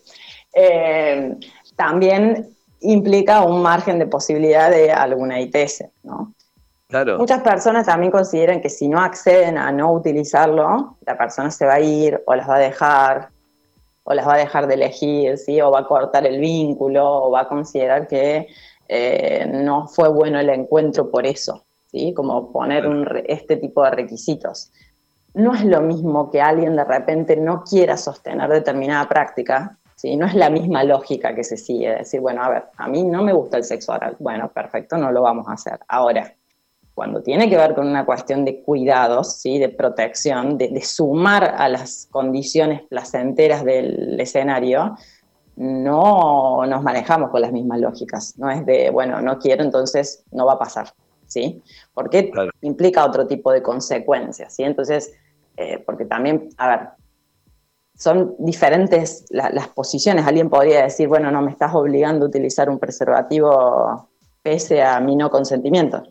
también 1.77 2.56
implica 2.81 3.43
un 3.43 3.61
margen 3.61 3.99
de 3.99 4.07
posibilidad 4.07 4.69
de 4.69 4.91
alguna 4.91 5.39
ITS, 5.39 5.85
¿no? 6.03 6.33
Claro. 6.87 7.17
Muchas 7.17 7.41
personas 7.41 7.85
también 7.85 8.11
consideran 8.11 8.61
que 8.61 8.69
si 8.69 8.87
no 8.87 9.01
acceden 9.01 9.57
a 9.57 9.71
no 9.73 9.91
utilizarlo, 9.91 10.95
la 11.05 11.17
persona 11.17 11.51
se 11.51 11.65
va 11.65 11.73
a 11.73 11.79
ir 11.81 12.21
o 12.25 12.33
las 12.33 12.49
va 12.49 12.55
a 12.55 12.59
dejar, 12.59 13.29
o 14.03 14.13
las 14.13 14.25
va 14.25 14.35
a 14.35 14.37
dejar 14.37 14.67
de 14.67 14.75
elegir, 14.75 15.37
¿sí? 15.37 15.59
o 15.59 15.69
va 15.69 15.79
a 15.79 15.85
cortar 15.85 16.25
el 16.25 16.39
vínculo, 16.39 17.23
o 17.23 17.31
va 17.31 17.41
a 17.41 17.47
considerar 17.49 18.07
que 18.07 18.47
eh, 18.87 19.45
no 19.51 19.87
fue 19.89 20.07
bueno 20.07 20.39
el 20.39 20.49
encuentro 20.49 21.11
por 21.11 21.25
eso, 21.25 21.65
¿sí? 21.91 22.13
como 22.13 22.53
poner 22.53 22.87
un, 22.87 23.05
este 23.25 23.57
tipo 23.57 23.83
de 23.83 23.91
requisitos. 23.91 24.71
No 25.33 25.53
es 25.53 25.65
lo 25.65 25.81
mismo 25.81 26.31
que 26.31 26.41
alguien 26.41 26.77
de 26.77 26.85
repente 26.85 27.35
no 27.35 27.65
quiera 27.65 27.97
sostener 27.97 28.49
determinada 28.49 29.09
práctica 29.09 29.77
¿sí? 29.97 30.15
No 30.15 30.25
es 30.25 30.35
la 30.35 30.49
misma 30.49 30.83
lógica 30.83 31.35
que 31.35 31.43
se 31.43 31.57
sigue, 31.57 31.89
decir, 31.89 32.21
bueno, 32.21 32.43
a 32.43 32.49
ver, 32.49 32.63
a 32.77 32.87
mí 32.87 33.03
no 33.03 33.23
me 33.23 33.33
gusta 33.33 33.57
el 33.57 33.63
sexo 33.63 33.91
oral, 33.91 34.15
bueno, 34.19 34.49
perfecto, 34.49 34.97
no 34.97 35.11
lo 35.11 35.23
vamos 35.23 35.47
a 35.49 35.53
hacer. 35.53 35.79
Ahora, 35.87 36.33
cuando 36.93 37.21
tiene 37.21 37.49
que 37.49 37.57
ver 37.57 37.75
con 37.75 37.87
una 37.87 38.05
cuestión 38.05 38.45
de 38.45 38.61
cuidados, 38.61 39.33
¿sí? 39.33 39.59
de 39.59 39.69
protección, 39.69 40.57
de, 40.57 40.81
sumar 40.81 41.55
a 41.57 41.67
las 41.67 42.07
condiciones 42.09 42.83
placenteras 42.83 43.63
del 43.63 44.19
escenario, 44.19 44.95
no 45.55 46.65
nos 46.65 46.83
manejamos 46.83 47.29
con 47.31 47.41
las 47.41 47.51
mismas 47.51 47.79
lógicas. 47.79 48.37
No 48.37 48.49
es 48.49 48.65
de, 48.65 48.89
bueno, 48.91 49.21
no 49.21 49.37
quiero, 49.39 49.63
entonces 49.63 50.23
no 50.31 50.45
va 50.45 50.53
a 50.53 50.59
pasar. 50.59 50.87
¿sí? 51.27 51.61
Porque 51.93 52.31
implica 52.61 53.05
otro 53.05 53.27
tipo 53.27 53.51
de 53.51 53.61
consecuencias. 53.61 54.55
¿sí? 54.55 54.63
Entonces, 54.63 55.13
eh, 55.55 55.83
porque 55.85 56.05
también, 56.05 56.49
a 56.57 56.67
ver, 56.67 56.79
son 57.97 58.35
diferentes 58.37 59.25
las 59.31 59.67
posiciones. 59.69 60.25
Alguien 60.25 60.49
podría 60.49 60.83
decir, 60.83 61.07
bueno, 61.07 61.31
no 61.31 61.41
me 61.41 61.51
estás 61.51 61.73
obligando 61.73 62.25
a 62.25 62.29
utilizar 62.29 62.69
un 62.69 62.77
preservativo 62.77 64.09
pese 64.43 64.83
a 64.83 64.99
mi 64.99 65.15
no 65.15 65.31
consentimiento. 65.31 66.03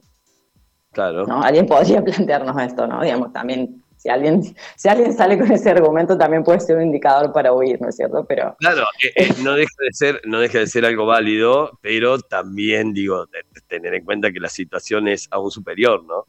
Claro. 0.91 1.27
¿no? 1.27 1.41
Alguien 1.43 1.67
podría 1.67 2.03
plantearnos 2.05 2.61
esto, 2.61 2.89
¿no? 2.89 3.03
Digamos, 3.03 3.33
también, 3.33 3.85
si 3.97 4.09
alguien, 4.09 4.43
si 4.77 4.89
alguien 4.89 5.13
sale 5.13 5.39
con 5.39 5.53
ese 5.53 5.71
argumento, 5.71 6.19
también 6.19 6.43
puede 6.43 6.59
ser 6.59 6.77
un 6.77 6.83
indicador 6.83 7.33
para 7.33 7.53
huir, 7.53 7.81
¿no 7.81 7.89
es 7.89 7.97
cierto? 7.97 8.25
Pero. 8.27 8.57
Claro, 8.59 8.83
eh, 9.05 9.13
eh, 9.15 9.35
no, 9.45 9.55
deja 9.55 9.75
de 9.79 9.93
ser, 9.93 10.21
no 10.25 10.41
deja 10.41 10.59
de 10.59 10.67
ser 10.67 10.85
algo 10.85 11.07
válido, 11.07 11.79
pero 11.83 12.19
también, 12.19 12.95
digo, 12.95 13.27
tener 13.69 13.95
en 13.95 14.05
cuenta 14.05 14.33
que 14.33 14.41
la 14.41 14.49
situación 14.49 15.07
es 15.07 15.29
aún 15.31 15.53
superior, 15.53 16.05
¿no? 16.05 16.25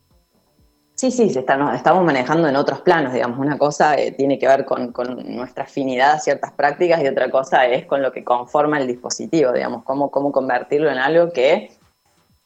Sí, 0.97 1.11
sí, 1.11 1.31
estamos 1.31 2.03
manejando 2.03 2.47
en 2.47 2.55
otros 2.55 2.81
planos, 2.81 3.13
digamos. 3.13 3.37
Una 3.37 3.55
cosa 3.55 3.95
eh, 3.95 4.13
tiene 4.13 4.39
que 4.39 4.47
ver 4.47 4.65
con, 4.65 4.91
nuestra 5.25 5.65
afinidad 5.65 6.13
a 6.13 6.19
ciertas 6.19 6.51
prácticas 6.53 7.03
y 7.03 7.07
otra 7.07 7.29
cosa 7.29 7.67
es 7.67 7.85
con 7.85 8.01
lo 8.01 8.11
que 8.11 8.23
conforma 8.23 8.79
el 8.79 8.87
dispositivo, 8.87 9.51
digamos, 9.51 9.83
cómo, 9.83 10.09
cómo 10.09 10.31
convertirlo 10.31 10.89
en 10.89 10.97
algo 10.97 11.31
que 11.31 11.71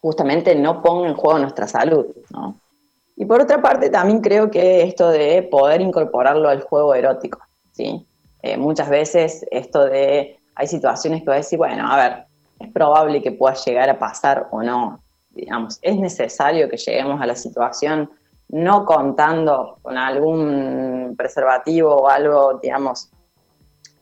justamente 0.02 0.54
no 0.54 0.82
ponga 0.82 1.08
en 1.08 1.14
juego 1.14 1.40
nuestra 1.40 1.66
salud, 1.66 2.08
¿no? 2.30 2.58
Y 3.16 3.24
por 3.24 3.40
otra 3.40 3.62
parte, 3.62 3.90
también 3.90 4.20
creo 4.20 4.52
que 4.52 4.84
esto 4.84 5.10
de 5.12 5.44
poder 5.44 5.80
incorporarlo 5.80 6.50
al 6.50 6.60
juego 6.60 6.94
erótico, 6.94 7.40
¿sí? 7.72 8.06
Eh, 8.42 8.58
muchas 8.58 8.90
veces 8.90 9.46
esto 9.50 9.86
de, 9.86 10.38
hay 10.56 10.68
situaciones 10.68 11.22
que 11.22 11.28
voy 11.28 11.36
a 11.36 11.38
decir, 11.38 11.58
bueno, 11.58 11.90
a 11.90 11.96
ver, 11.96 12.24
es 12.60 12.70
probable 12.74 13.22
que 13.22 13.32
pueda 13.32 13.56
llegar 13.56 13.90
a 13.90 13.98
pasar 13.98 14.50
o 14.52 14.62
no, 14.62 15.00
digamos, 15.30 15.80
es 15.82 15.96
necesario 15.96 16.68
que 16.68 16.76
lleguemos 16.76 17.22
a 17.22 17.26
la 17.26 17.36
situación 17.38 18.10
no 18.52 18.86
contando 18.86 19.78
con 19.82 19.98
algún 19.98 21.16
preservativo 21.18 21.96
o 21.96 22.10
algo, 22.10 22.60
digamos, 22.62 23.10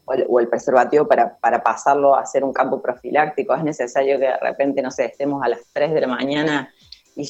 o 0.06 0.39
el, 0.39 0.48
preservativo 0.48 1.08
para, 1.08 1.38
pasarlo 1.63 2.15
a 2.15 2.22
hacer 2.22 2.44
un 2.44 2.51
campo 2.51 2.82
profiláctico. 2.82 3.53
Es 3.53 3.63
necesario 3.63 4.18
que 4.18 4.25
de 4.25 4.38
repente, 4.38 4.82
no 4.82 4.89
sé, 4.89 5.06
estemos 5.06 5.44
a 5.44 5.50
las 5.50 5.60
3 5.72 5.94
de 5.94 6.01
la 6.01 6.08
mañana 6.08 6.74
y, 7.15 7.25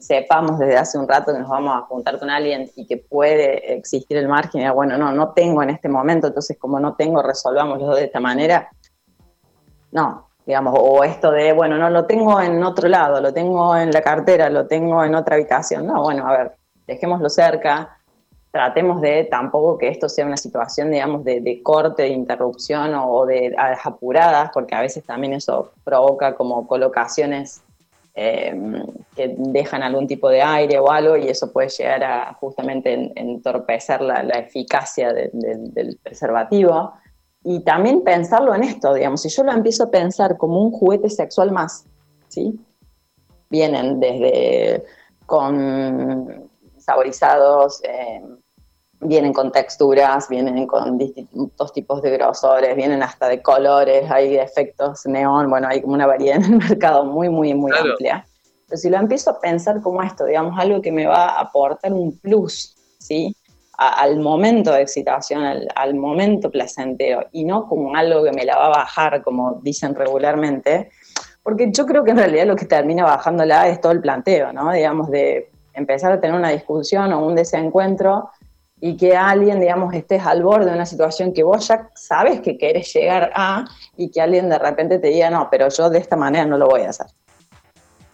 sepamos 0.00 0.58
desde 0.58 0.76
hace 0.76 0.98
un 0.98 1.06
rato 1.06 1.32
que 1.32 1.38
nos 1.38 1.48
vamos 1.48 1.76
a 1.76 1.82
juntar 1.82 2.18
con 2.18 2.28
alguien 2.28 2.70
y 2.74 2.86
que 2.86 2.96
puede 2.96 3.74
existir 3.74 4.16
el 4.16 4.26
margen. 4.26 4.62
Y, 4.62 4.70
bueno, 4.70 4.98
no, 4.98 5.12
no 5.12 5.32
tengo 5.32 5.62
en 5.62 5.70
este 5.70 5.88
momento, 5.88 6.26
entonces 6.26 6.58
como 6.58 6.80
no 6.80 6.96
tengo, 6.96 7.22
resolvámoslo 7.22 7.94
de 7.94 8.04
esta 8.04 8.18
manera. 8.18 8.68
No, 9.92 10.25
digamos, 10.46 10.74
o 10.78 11.02
esto 11.02 11.32
de, 11.32 11.52
bueno, 11.52 11.76
no 11.76 11.90
lo 11.90 12.06
tengo 12.06 12.40
en 12.40 12.62
otro 12.62 12.88
lado, 12.88 13.20
lo 13.20 13.34
tengo 13.34 13.76
en 13.76 13.90
la 13.90 14.00
cartera, 14.00 14.48
lo 14.48 14.66
tengo 14.68 15.02
en 15.02 15.16
otra 15.16 15.34
habitación. 15.34 15.84
No, 15.86 16.04
bueno, 16.04 16.26
a 16.26 16.38
ver, 16.38 16.52
dejémoslo 16.86 17.28
cerca, 17.28 17.98
tratemos 18.52 19.00
de 19.00 19.24
tampoco 19.24 19.76
que 19.76 19.88
esto 19.88 20.08
sea 20.08 20.24
una 20.24 20.36
situación, 20.36 20.92
digamos, 20.92 21.24
de, 21.24 21.60
corte, 21.64 22.04
de 22.04 22.10
interrupción 22.10 22.94
o, 22.94 23.26
de 23.26 23.54
apuradas, 23.82 24.50
porque 24.54 24.76
a 24.76 24.80
veces 24.80 25.04
también 25.04 25.34
eso 25.34 25.72
provoca 25.82 26.36
como 26.36 26.64
colocaciones 26.68 27.62
em, 28.14 28.86
que 29.16 29.34
dejan 29.36 29.82
algún 29.82 30.06
tipo 30.06 30.28
de 30.28 30.42
aire 30.42 30.78
o 30.78 30.92
algo 30.92 31.16
y 31.16 31.28
eso 31.28 31.52
puede 31.52 31.68
llegar 31.70 32.04
a 32.04 32.34
justamente 32.34 33.12
entorpecer 33.16 34.00
la, 34.00 34.20
eficacia 34.38 35.12
del 35.12 35.98
preservativo 36.02 36.94
y 37.48 37.60
también 37.60 38.02
pensarlo 38.02 38.56
en 38.56 38.64
esto, 38.64 38.92
digamos, 38.92 39.22
si 39.22 39.28
yo 39.28 39.44
lo 39.44 39.52
empiezo 39.52 39.84
a 39.84 39.90
pensar 39.90 40.36
como 40.36 40.60
un 40.60 40.72
juguete 40.72 41.08
sexual 41.08 41.52
más, 41.52 41.84
¿sí? 42.26 42.58
Vienen 43.48 44.00
desde 44.00 44.84
con 45.26 46.50
saborizados, 46.78 47.80
eh, 47.84 48.20
vienen 48.98 49.32
con 49.32 49.52
texturas, 49.52 50.28
vienen 50.28 50.66
con 50.66 50.98
distintos 50.98 51.72
tipos 51.72 52.02
de 52.02 52.10
grosores, 52.10 52.74
vienen 52.74 53.00
hasta 53.04 53.28
de 53.28 53.40
colores, 53.40 54.10
hay 54.10 54.38
efectos 54.38 55.06
neón, 55.06 55.48
bueno, 55.48 55.68
hay 55.68 55.82
como 55.82 55.94
una 55.94 56.08
variedad 56.08 56.38
en 56.38 56.54
el 56.54 56.58
mercado 56.68 57.04
muy, 57.04 57.28
muy, 57.28 57.54
muy 57.54 57.70
amplia. 57.78 58.26
Pero 58.66 58.76
si 58.76 58.90
lo 58.90 58.96
empiezo 58.96 59.30
a 59.30 59.38
pensar 59.38 59.80
como 59.82 60.02
esto, 60.02 60.24
digamos, 60.24 60.58
algo 60.58 60.82
que 60.82 60.90
me 60.90 61.06
va 61.06 61.26
a 61.26 61.42
aportar 61.42 61.92
un 61.92 62.18
plus, 62.18 62.74
¿sí? 62.98 63.36
Al 63.76 64.18
momento 64.20 64.72
de 64.72 64.82
excitación, 64.82 65.42
al, 65.74 65.94
momento 65.94 66.50
placentero, 66.50 67.26
y 67.32 67.44
no 67.44 67.68
como 67.68 67.94
algo 67.94 68.24
que 68.24 68.32
me 68.32 68.44
la 68.44 68.56
va 68.56 68.66
a 68.66 68.70
bajar, 68.70 69.22
como 69.22 69.60
dicen 69.62 69.94
regularmente, 69.94 70.90
porque 71.42 71.70
yo 71.70 71.86
creo 71.86 72.02
que 72.02 72.10
en 72.10 72.16
realidad 72.16 72.46
lo 72.46 72.56
que 72.56 72.64
termina 72.64 73.04
bajándola 73.04 73.68
es 73.68 73.80
todo 73.80 73.92
el 73.92 74.00
planteo, 74.00 74.52
¿no? 74.52 74.72
Digamos, 74.72 75.10
de 75.10 75.50
empezar 75.74 76.10
a 76.10 76.20
tener 76.20 76.36
una 76.36 76.50
discusión 76.50 77.12
o 77.12 77.24
un 77.24 77.34
desencuentro 77.34 78.30
y 78.80 78.96
que 78.96 79.16
alguien, 79.16 79.60
digamos, 79.60 79.94
estés 79.94 80.24
al 80.24 80.42
borde 80.42 80.66
de 80.66 80.74
una 80.74 80.86
situación 80.86 81.32
que 81.32 81.42
vos 81.42 81.68
ya 81.68 81.88
sabes 81.94 82.40
que 82.40 82.58
querés 82.58 82.92
llegar 82.92 83.30
a 83.34 83.64
y 83.96 84.10
que 84.10 84.20
alguien 84.20 84.48
de 84.48 84.58
repente 84.58 84.98
te 84.98 85.08
diga, 85.08 85.30
no, 85.30 85.48
pero 85.50 85.68
yo 85.68 85.88
de 85.88 85.98
esta 85.98 86.16
manera 86.16 86.44
no 86.44 86.58
lo 86.58 86.66
voy 86.66 86.82
a 86.82 86.90
hacer. 86.90 87.06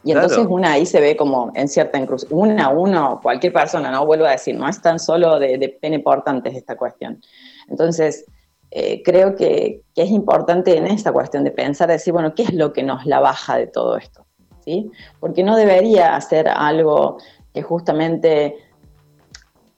Y 0.05 0.13
entonces 0.13 0.47
una 0.49 0.73
ahí 0.73 0.85
se 0.85 1.01
ve 1.01 1.17
como 1.17 1.53
en 1.55 1.69
cierta 1.69 1.99
inclusión, 1.99 2.31
una, 2.33 2.69
uno, 2.71 3.21
cualquier 3.23 3.53
persona, 3.53 3.91
no 3.91 4.05
vuelvo 4.05 4.27
a 4.27 4.33
decir, 4.33 4.57
no 4.57 4.69
es 4.69 4.81
tan 4.83 4.99
solo 4.99 5.39
de, 5.39 5.59
de 5.59 5.69
pene 5.69 6.01
portantes 6.01 6.55
esta 6.57 6.77
cuestión. 6.77 7.21
Entonces, 7.69 8.27
eh, 8.75 9.03
creo 9.05 9.37
que, 9.37 9.83
es 9.95 10.11
importante 10.11 10.75
en 10.79 10.87
esta 10.87 11.13
cuestión 11.13 11.45
de 11.45 11.51
pensar, 11.51 11.91
decir, 11.91 12.15
bueno, 12.15 12.35
¿qué 12.35 12.45
es 12.45 12.55
lo 12.55 12.73
que 12.73 12.83
nos 12.83 13.05
la 13.05 13.21
baja 13.21 13.59
de 13.59 13.67
todo 13.67 13.99
esto? 13.99 14.25
¿Sí? 14.65 14.91
Porque 15.21 15.43
no 15.43 15.57
debería 15.57 16.19
ser 16.23 16.49
algo 16.49 17.19
que 17.53 17.61
justamente 17.61 18.57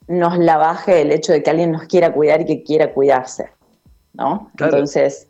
nos 0.06 0.38
la 0.38 0.58
baje 0.58 1.02
el 1.02 1.10
hecho 1.10 1.32
de 1.32 1.42
que 1.42 1.50
alguien 1.50 1.72
nos 1.72 1.84
quiera 1.84 2.12
cuidar 2.12 2.42
y 2.42 2.44
que 2.44 2.62
quiera 2.62 2.92
cuidarse, 2.92 3.50
¿no? 4.12 4.52
Entonces, 4.60 5.26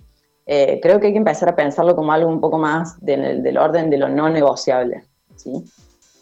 eh, 0.46 0.78
creo 0.82 1.00
que 1.00 1.06
hay 1.06 1.12
que 1.12 1.18
empezar 1.18 1.48
a 1.48 1.56
pensarlo 1.56 1.96
como 1.96 2.12
algo 2.12 2.28
un 2.28 2.40
poco 2.40 2.58
más 2.58 3.00
del 3.00 3.56
orden 3.56 3.90
de 3.90 3.98
lo 3.98 4.08
no 4.08 4.28
negociable. 4.28 5.04
¿sí? 5.36 5.64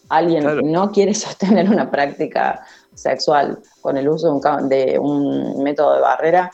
Alguien 0.08 0.44
no 0.70 0.92
quiere 0.92 1.14
sostener 1.14 1.68
una 1.68 1.90
práctica 1.90 2.64
sexual 2.94 3.58
con 3.80 3.96
el 3.96 4.08
uso 4.08 4.40
de 4.62 4.98
un, 4.98 5.62
método 5.62 5.94
de 5.94 6.00
barrera 6.00 6.50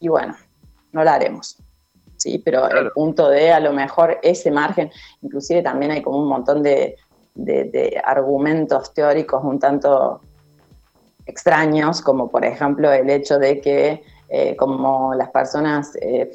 y 0.00 0.08
bueno, 0.08 0.36
no 0.92 1.04
la 1.04 1.14
haremos. 1.14 1.56
Sí, 2.16 2.38
pero 2.44 2.68
el 2.68 2.90
punto 2.90 3.30
de 3.30 3.52
a 3.52 3.60
lo 3.60 3.72
mejor 3.72 4.18
ese 4.22 4.50
margen, 4.50 4.90
inclusive 5.22 5.62
también 5.62 5.92
hay 5.92 6.02
como 6.02 6.18
un 6.18 6.28
montón 6.28 6.64
de, 6.64 6.96
de 7.34 8.02
argumentos 8.04 8.92
teóricos 8.92 9.44
un 9.44 9.60
tanto 9.60 10.20
extraños, 11.26 12.00
como 12.00 12.28
por 12.28 12.44
ejemplo 12.44 12.90
el 12.90 13.08
hecho 13.08 13.38
de 13.38 13.60
que 13.60 14.02
eh, 14.28 14.56
como 14.56 15.14
las 15.14 15.30
personas 15.30 15.96
eh, 16.00 16.30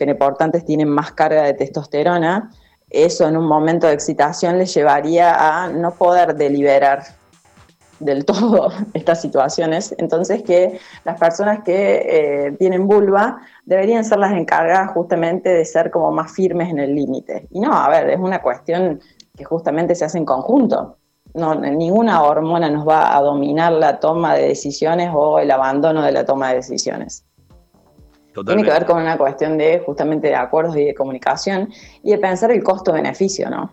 tienen 0.65 0.89
más 0.89 1.11
carga 1.11 1.43
de 1.43 1.53
testosterona, 1.53 2.51
eso 2.89 3.27
en 3.27 3.37
un 3.37 3.45
momento 3.45 3.87
de 3.87 3.93
excitación 3.93 4.57
les 4.57 4.73
llevaría 4.73 5.33
a 5.63 5.69
no 5.69 5.91
poder 5.95 6.35
deliberar 6.35 7.03
del 7.99 8.25
todo 8.25 8.71
estas 8.93 9.21
situaciones. 9.21 9.93
Entonces 9.97 10.43
que 10.43 10.79
las 11.03 11.19
personas 11.19 11.63
que 11.63 12.47
eh, 12.47 12.51
tienen 12.57 12.87
vulva 12.87 13.41
deberían 13.65 14.05
ser 14.05 14.19
las 14.19 14.33
encargadas 14.33 14.91
justamente 14.91 15.49
de 15.49 15.65
ser 15.65 15.91
como 15.91 16.11
más 16.11 16.31
firmes 16.31 16.69
en 16.69 16.79
el 16.79 16.95
límite. 16.95 17.47
Y 17.51 17.59
no, 17.59 17.73
a 17.73 17.89
ver, 17.89 18.09
es 18.09 18.19
una 18.19 18.41
cuestión 18.41 19.01
que 19.35 19.43
justamente 19.43 19.95
se 19.95 20.05
hace 20.05 20.17
en 20.17 20.25
conjunto. 20.25 20.97
No, 21.33 21.55
ninguna 21.55 22.21
hormona 22.21 22.69
nos 22.69 22.87
va 22.87 23.17
a 23.17 23.21
dominar 23.21 23.71
la 23.71 23.99
toma 23.99 24.35
de 24.35 24.49
decisiones 24.49 25.09
o 25.13 25.39
el 25.39 25.49
abandono 25.49 26.03
de 26.03 26.11
la 26.11 26.25
toma 26.25 26.49
de 26.49 26.55
decisiones. 26.55 27.25
Tiene 28.45 28.63
que 28.63 28.71
ver 28.71 28.85
con 28.85 29.01
una 29.01 29.17
cuestión 29.17 29.57
de 29.57 29.79
justamente 29.79 30.27
de 30.27 30.35
acuerdos 30.35 30.75
y 30.77 30.85
de 30.85 30.95
comunicación 30.95 31.69
y 32.01 32.11
de 32.11 32.17
pensar 32.17 32.51
el 32.51 32.63
costo-beneficio, 32.63 33.49
¿no? 33.49 33.71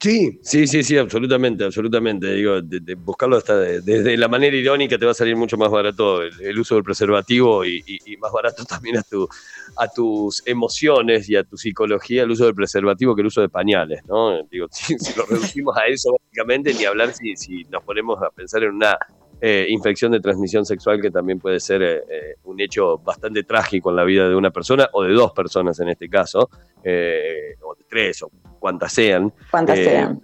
Sí, 0.00 0.38
sí, 0.42 0.68
sí, 0.68 0.84
sí, 0.84 0.96
absolutamente, 0.96 1.64
absolutamente. 1.64 2.32
Digo, 2.32 2.62
de, 2.62 2.94
buscarlo 2.94 3.36
hasta 3.36 3.56
desde 3.56 4.16
la 4.16 4.28
manera 4.28 4.56
irónica 4.56 4.96
te 4.96 5.04
va 5.04 5.10
a 5.10 5.14
salir 5.14 5.34
mucho 5.34 5.56
más 5.56 5.70
barato 5.70 6.22
el, 6.22 6.58
uso 6.58 6.76
del 6.76 6.84
preservativo 6.84 7.64
y, 7.64 7.82
más 8.20 8.30
barato 8.30 8.64
también 8.68 8.98
a, 8.98 9.02
tu, 9.02 9.28
a 9.76 9.88
tus 9.88 10.40
emociones 10.46 11.28
y 11.28 11.34
a 11.34 11.42
tu 11.42 11.56
psicología 11.56 12.22
el 12.22 12.30
uso 12.30 12.44
del 12.44 12.54
preservativo 12.54 13.16
que 13.16 13.22
el 13.22 13.26
uso 13.26 13.40
de 13.40 13.48
pañales, 13.48 14.02
¿no? 14.06 14.40
Digo, 14.44 14.68
si, 14.70 14.94
lo 15.16 15.26
reducimos 15.26 15.76
a 15.76 15.86
eso, 15.86 16.12
básicamente, 16.12 16.74
ni 16.74 16.84
hablar 16.84 17.12
si, 17.12 17.36
si 17.36 17.64
nos 17.64 17.82
ponemos 17.82 18.22
a 18.22 18.30
pensar 18.30 18.62
en 18.62 18.76
una 18.76 18.96
eh, 19.40 19.66
infección 19.68 20.10
de 20.10 20.18
transmisión 20.18 20.66
sexual 20.66 21.00
que 21.00 21.12
también 21.12 21.38
puede 21.38 21.60
ser 21.60 21.80
eh, 21.80 22.02
eh, 22.10 22.34
un 22.44 22.60
hecho 22.60 22.98
bastante 22.98 23.44
trágico 23.44 23.90
en 23.90 23.96
la 23.96 24.02
vida 24.02 24.28
de 24.28 24.34
una 24.34 24.50
persona 24.50 24.88
o 24.92 25.04
de 25.04 25.12
dos 25.12 25.30
personas 25.30 25.78
en 25.78 25.90
este 25.90 26.08
caso, 26.08 26.50
o 26.50 26.82
de 26.82 27.84
tres 27.88 28.22
o 28.22 28.30
cuantas 28.58 28.92
sean. 28.92 29.32
Cuantas 29.50 29.78
sean. 29.78 30.20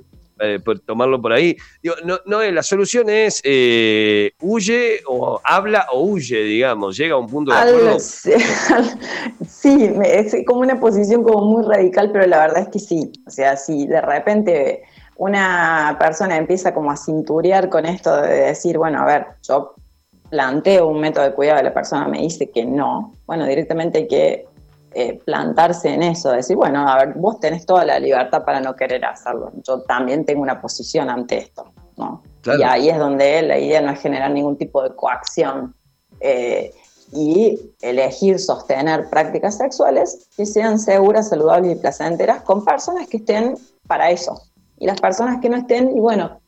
por 0.65 0.81
tomarlo 0.81 1.23
por 1.23 1.33
ahí. 1.33 1.57
no, 2.05 2.19
no, 2.27 2.43
la 2.43 2.63
solución 2.65 3.09
es 3.09 3.41
huye 4.41 5.01
o 5.07 5.41
habla 5.45 5.87
o 5.93 6.03
huye, 6.03 6.43
digamos, 6.43 6.97
llega 6.97 7.15
a 7.15 7.19
un 7.19 7.29
punto 7.29 7.53
de 7.53 7.59
acuerdo. 7.59 7.99
Sí, 9.49 9.91
es 10.05 10.37
como 10.45 10.61
una 10.61 10.81
posición 10.81 11.23
como 11.23 11.45
muy 11.47 11.65
radical, 11.65 12.11
pero 12.13 12.27
la 12.27 12.39
verdad 12.41 12.63
es 12.63 12.69
que 12.69 12.79
sí. 12.81 13.13
O 13.27 13.31
sea, 13.31 13.57
si 13.57 13.87
de 13.87 14.01
repente 14.01 14.83
una 15.17 15.97
persona 15.99 16.37
empieza 16.37 16.75
como 16.75 16.91
a 16.91 16.97
cinturear 16.97 17.69
con 17.69 17.87
esto 17.87 18.17
de 18.21 18.47
decir, 18.47 18.79
bueno, 18.79 19.01
a 19.01 19.05
ver, 19.05 19.27
yo 19.43 19.75
planteo 20.29 20.89
un 20.89 21.01
método 21.01 21.25
de 21.25 21.33
cuidado 21.33 21.61
y 21.61 21.65
la 21.65 21.75
persona 21.75 22.09
me 22.09 22.19
dice 22.19 22.51
que 22.51 22.65
no, 22.65 23.13
bueno, 23.27 23.47
directamente 23.47 23.99
hay 23.99 24.09
que 24.09 24.47
eh, 24.93 25.21
plantarse 25.25 25.93
en 25.93 26.03
eso, 26.03 26.33
decir, 26.33 26.57
bueno, 26.57 26.89
a 26.89 26.97
ver, 26.99 27.15
vos 27.15 27.39
tenés 27.41 27.67
toda 27.67 27.85
la 27.85 27.99
libertad 27.99 28.45
para 28.45 28.61
no 28.61 28.75
querer 28.75 29.05
hacerlo, 29.05 29.53
yo 29.63 29.83
también 29.83 30.25
tengo 30.25 30.43
una 30.43 30.61
posición 30.61 31.11
ante 31.11 31.39
esto, 31.39 31.67
¿no? 31.97 32.23
Y 32.59 32.63
ahí 32.63 32.91
es 32.91 32.99
donde 32.99 33.43
la 33.43 33.59
idea 33.59 33.81
no 33.81 33.91
es 33.91 34.01
generar 34.01 34.31
ningún 34.31 34.57
tipo 34.57 34.83
de 34.83 34.95
coacción 34.95 35.75
eh, 36.21 36.75
y 37.13 37.59
elegir 37.81 38.39
sostener 38.39 39.09
prácticas 39.09 39.57
sexuales 39.57 40.29
que 40.37 40.45
sean 40.45 40.79
seguras, 40.79 41.29
saludables 41.29 41.77
y 41.77 41.81
placenteras 41.81 42.43
con 42.43 42.65
personas 42.65 43.09
que 43.09 43.17
estén 43.19 43.57
para 43.87 44.11
eso, 44.11 44.43
y 44.85 44.87
las 44.87 45.01
personas 45.01 45.41
que 45.41 45.49
no 45.49 45.57
estén, 45.57 45.97
y 45.97 46.01
bueno, 46.01 46.39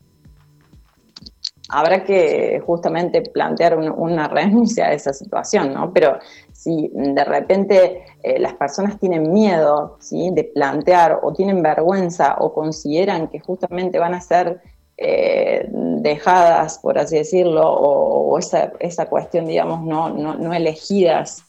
habrá 1.71 2.05
que 2.05 2.63
justamente 2.67 3.23
plantear 3.23 3.79
una 3.79 4.29
renuncia 4.41 4.89
a 4.89 4.93
esa 4.93 5.15
situación, 5.15 5.73
¿no? 5.73 5.91
Pero 5.91 6.19
si 6.53 6.91
de 6.93 7.25
repente 7.25 8.05
eh, 8.23 8.39
las 8.39 8.53
personas 8.53 9.01
tienen 9.01 9.33
miedo 9.33 9.97
¿sí? 10.01 10.29
de 10.35 10.45
plantear 10.45 11.21
o 11.23 11.33
tienen 11.33 11.63
vergüenza 11.63 12.37
o 12.39 12.53
consideran 12.53 13.29
que 13.29 13.41
justamente 13.41 13.99
van 13.99 14.13
a 14.13 14.21
ser 14.21 14.61
eh, 14.99 15.67
dejadas, 15.71 16.79
por 16.81 16.99
así 16.99 17.17
decirlo, 17.17 17.67
o, 17.67 18.39
esa, 18.39 18.75
esa, 18.81 19.07
cuestión, 19.07 19.47
digamos, 19.47 19.81
no, 19.81 20.11
no, 20.11 20.53
elegidas 20.53 21.43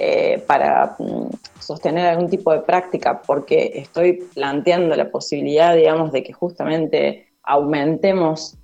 eh, 0.00 0.44
para 0.46 0.94
mm, 0.98 1.28
sostener 1.58 2.06
algún 2.06 2.30
tipo 2.30 2.52
de 2.52 2.60
práctica, 2.60 3.20
porque 3.26 3.72
estoy 3.74 4.24
planteando 4.32 4.94
la 4.94 5.10
posibilidad, 5.10 5.74
digamos, 5.74 6.12
de 6.12 6.22
que 6.22 6.32
justamente 6.32 7.26
aumentemos 7.42 8.56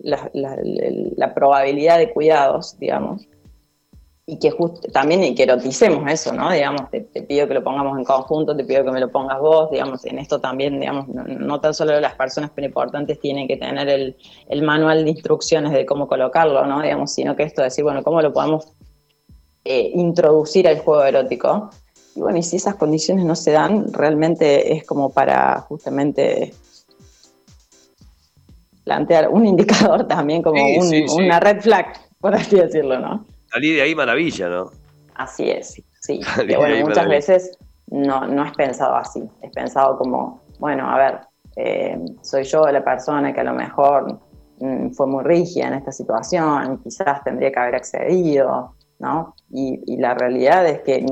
la, 0.00 1.32
probabilidad 1.32 1.98
de 1.98 2.10
cuidados, 2.12 2.76
digamos, 2.78 3.28
y 4.26 4.38
que 4.40 4.52
también 4.92 5.22
y 5.22 5.34
que 5.34 5.44
eroticemos 5.44 6.10
eso, 6.10 6.32
¿no? 6.32 6.50
Digamos, 6.50 6.90
te, 6.90 7.00
pido 7.00 7.46
que 7.46 7.54
lo 7.54 7.62
pongamos 7.62 7.96
en 7.96 8.04
conjunto, 8.04 8.56
te 8.56 8.64
pido 8.64 8.84
que 8.84 8.90
me 8.90 9.00
lo 9.00 9.10
pongas 9.10 9.38
vos, 9.38 9.70
digamos, 9.70 10.04
en 10.06 10.18
esto 10.18 10.40
también, 10.40 10.80
digamos, 10.80 11.06
no, 11.08 11.60
tan 11.60 11.72
solo 11.72 11.98
las 12.00 12.14
personas 12.14 12.50
importantes 12.56 13.20
tienen 13.20 13.46
que 13.46 13.56
tener 13.56 13.88
el, 13.88 14.62
manual 14.62 15.04
de 15.04 15.10
instrucciones 15.10 15.72
de 15.72 15.86
cómo 15.86 16.08
colocarlo, 16.08 16.66
¿no? 16.66 16.82
Digamos, 16.82 17.12
sino 17.12 17.36
que 17.36 17.44
esto 17.44 17.62
de 17.62 17.66
decir, 17.66 17.84
bueno, 17.84 18.02
¿cómo 18.02 18.20
lo 18.20 18.32
podemos 18.32 18.66
eh, 19.70 19.92
introducir 19.94 20.66
al 20.66 20.78
juego 20.78 21.04
erótico? 21.04 21.68
Y 22.14 22.20
bueno, 22.20 22.38
y 22.38 22.42
si 22.42 22.56
esas 22.56 22.76
condiciones 22.76 23.26
no 23.26 23.36
se 23.36 23.50
dan, 23.52 23.92
realmente 23.92 24.72
es 24.72 24.84
como 24.84 25.12
para 25.12 25.60
justamente 25.60 26.54
plantear 28.82 29.28
un 29.28 29.44
indicador 29.52 30.08
también 30.08 30.42
como 30.42 30.58
una 31.14 31.38
red 31.38 31.60
flag, 31.60 31.92
por 32.18 32.34
así 32.34 32.56
decirlo, 32.56 32.98
¿no? 32.98 33.26
Salir 33.52 33.76
de 33.76 33.82
ahí 33.82 33.94
maravilla, 33.94 34.48
¿no? 34.48 34.70
Así 35.16 35.50
es, 35.50 35.82
sí. 36.00 36.20
bueno, 36.56 36.86
muchas 36.86 37.06
veces 37.06 37.58
no, 37.90 38.26
no 38.26 38.46
es 38.46 38.52
pensado 38.52 38.96
así, 38.96 39.22
es 39.42 39.52
pensado 39.52 39.98
como, 39.98 40.40
bueno, 40.58 40.90
a 40.90 40.96
ver, 40.96 41.20
eh, 41.56 41.98
soy 42.22 42.44
yo 42.44 42.62
la 42.68 42.82
persona 42.82 43.34
que 43.34 43.40
a 43.40 43.44
lo 43.44 43.52
mejor 43.52 44.18
mm, 44.60 44.92
fue 44.92 45.06
muy 45.06 45.24
rígida 45.24 45.66
en 45.66 45.74
esta 45.74 45.92
situación, 45.92 46.80
quizás 46.82 47.22
tendría 47.22 47.52
que 47.52 47.58
haber 47.58 47.74
accedido, 47.74 48.72
Y, 49.50 49.96
la 49.96 50.14
realidad 50.14 50.66
es 50.66 50.80
que 50.80 51.04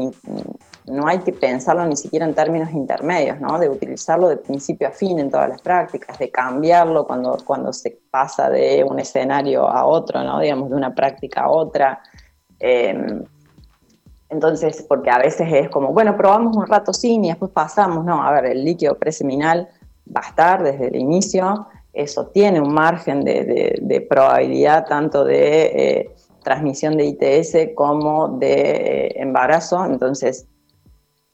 no 0.87 1.07
hay 1.07 1.19
que 1.21 1.33
pensarlo 1.33 1.87
ni 1.87 1.97
siquiera 1.97 2.27
en 2.27 2.35
términos 2.35 2.71
intermedios, 2.73 3.41
¿no? 3.41 3.59
De 3.59 3.69
utilizarlo 3.69 4.29
de 4.29 4.37
principio 4.37 4.89
a 4.89 4.91
fin 4.91 5.19
en 5.19 5.31
todas 5.31 5.49
las 5.49 5.61
prácticas, 5.61 6.19
de 6.19 6.31
cambiarlo 6.31 7.07
cuando, 7.07 7.39
cuando 7.45 7.73
se 7.73 7.99
pasa 8.11 8.51
de 8.51 8.85
un 8.85 8.99
escenario 8.99 9.69
a 9.69 9.87
otro, 9.87 10.23
¿no? 10.23 10.41
Digamos, 10.41 10.71
de 10.71 10.77
una 10.77 10.95
práctica 10.95 11.43
a 11.43 11.51
otra. 11.51 12.01
Em, 12.59 13.25
entonces, 14.29 14.85
porque 14.89 15.11
a 15.11 15.19
veces 15.19 15.49
es 15.53 15.69
como, 15.69 15.93
bueno, 15.93 16.17
probamos 16.17 16.57
un 16.57 16.67
rato 16.67 16.93
sin 16.93 17.25
y 17.25 17.29
después 17.29 17.53
pasamos, 17.53 18.05
no, 18.05 18.23
a 18.23 18.33
ver, 18.33 18.47
el 18.47 18.65
líquido 18.65 18.97
preseminal 18.97 19.69
va 20.15 20.21
a 20.25 20.29
estar 20.29 20.63
desde 20.63 20.89
el 20.89 20.97
inicio, 20.97 21.69
eso 21.93 22.27
tiene 22.27 22.61
un 22.61 22.75
margen 22.75 23.25
de, 23.25 24.07
probabilidad 24.09 24.87
tanto 24.87 25.25
de 25.25 25.65
eh, 25.65 26.15
transmisión 26.47 26.97
de 26.97 27.07
ITS 27.07 27.75
como 27.75 28.39
de 28.39 28.53
eh, 28.55 29.13
embarazo, 29.21 29.85
entonces 29.85 30.47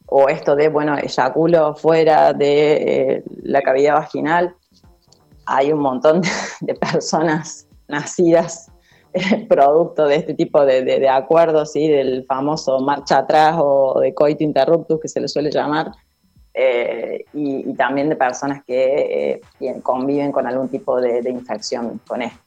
o 0.07 0.27
esto 0.27 0.55
de, 0.55 0.69
bueno, 0.69 0.97
eyaculo 0.97 1.75
fuera 1.75 2.33
de 2.33 2.73
eh, 3.17 3.23
la 3.43 3.61
cavidad 3.61 3.93
vaginal, 3.93 4.55
hay 5.45 5.71
un 5.71 5.79
montón 5.79 6.21
de, 6.61 6.73
personas 6.91 7.67
nacidas 7.87 8.71
eh, 9.13 9.45
producto 9.47 10.07
de 10.07 10.15
este 10.15 10.33
tipo 10.33 10.65
de, 10.65 11.07
acuerdos, 11.07 11.73
¿sí? 11.73 11.87
del 11.87 12.25
famoso 12.25 12.79
marcha 12.79 13.19
atrás 13.19 13.55
o 13.59 13.99
de 13.99 14.15
coito 14.15 14.43
interruptus 14.43 14.99
que 14.99 15.07
se 15.07 15.19
le 15.19 15.27
suele 15.27 15.51
llamar, 15.51 15.91
eh, 16.55 17.23
y, 17.33 17.71
también 17.75 18.09
de 18.09 18.15
personas 18.15 18.63
que 18.65 19.41
conviven 19.83 20.31
con 20.31 20.47
algún 20.47 20.69
tipo 20.69 20.99
de, 20.99 21.29
infección 21.29 22.01
con 22.07 22.23
esto. 22.23 22.39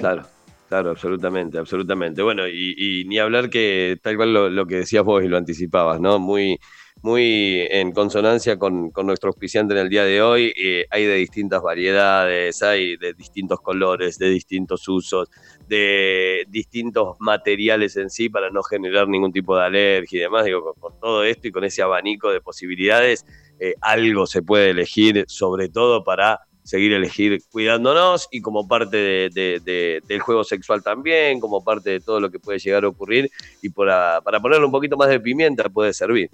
Claro. 0.00 0.35
Claro, 0.68 0.90
absolutamente, 0.90 1.58
absolutamente. 1.58 2.22
Bueno, 2.22 2.48
y, 2.48 3.04
ni 3.06 3.18
hablar 3.18 3.50
que 3.50 3.98
tal 4.02 4.16
cual 4.16 4.54
lo, 4.54 4.66
que 4.66 4.76
decías 4.76 5.04
vos 5.04 5.22
y 5.22 5.28
lo 5.28 5.36
anticipabas, 5.36 6.00
¿no? 6.00 6.18
Muy, 6.18 6.58
muy 7.02 7.68
en 7.70 7.92
consonancia 7.92 8.58
con, 8.58 8.90
nuestro 9.04 9.28
auspiciante 9.28 9.74
en 9.74 9.80
el 9.80 9.88
día 9.88 10.04
de 10.04 10.20
hoy. 10.22 10.52
Eh, 10.56 10.86
hay 10.90 11.04
de 11.04 11.14
distintas 11.14 11.62
variedades, 11.62 12.64
hay 12.64 12.96
de 12.96 13.14
distintos 13.14 13.60
colores, 13.60 14.18
de 14.18 14.28
distintos 14.28 14.88
usos, 14.88 15.30
de 15.68 16.44
distintos 16.48 17.16
materiales 17.20 17.96
en 17.96 18.10
sí 18.10 18.28
para 18.28 18.50
no 18.50 18.64
generar 18.64 19.08
ningún 19.08 19.32
tipo 19.32 19.56
de 19.56 19.66
alergia 19.66 20.18
y 20.18 20.22
demás. 20.22 20.44
Digo, 20.46 20.74
con, 20.74 20.98
todo 20.98 21.22
esto 21.22 21.46
y 21.46 21.52
con 21.52 21.62
ese 21.62 21.82
abanico 21.82 22.32
de 22.32 22.40
posibilidades, 22.40 23.24
eh, 23.60 23.74
algo 23.80 24.26
se 24.26 24.42
puede 24.42 24.70
elegir, 24.70 25.24
sobre 25.28 25.68
todo 25.68 26.02
para 26.02 26.40
seguir 26.66 26.92
elegir 26.92 27.40
cuidándonos 27.52 28.28
y 28.30 28.42
como 28.42 28.66
parte 28.66 28.96
de, 28.96 30.02
del 30.06 30.20
juego 30.20 30.42
sexual 30.44 30.82
también, 30.82 31.38
como 31.40 31.62
parte 31.62 31.90
de 31.90 32.00
todo 32.00 32.20
lo 32.20 32.30
que 32.30 32.40
puede 32.40 32.58
llegar 32.58 32.84
a 32.84 32.88
ocurrir 32.88 33.30
y 33.62 33.68
para, 33.68 34.20
para 34.22 34.40
ponerle 34.40 34.66
un 34.66 34.72
poquito 34.72 34.96
más 34.96 35.08
de 35.08 35.20
pimienta 35.20 35.68
puede 35.68 35.92
servir. 35.92 36.30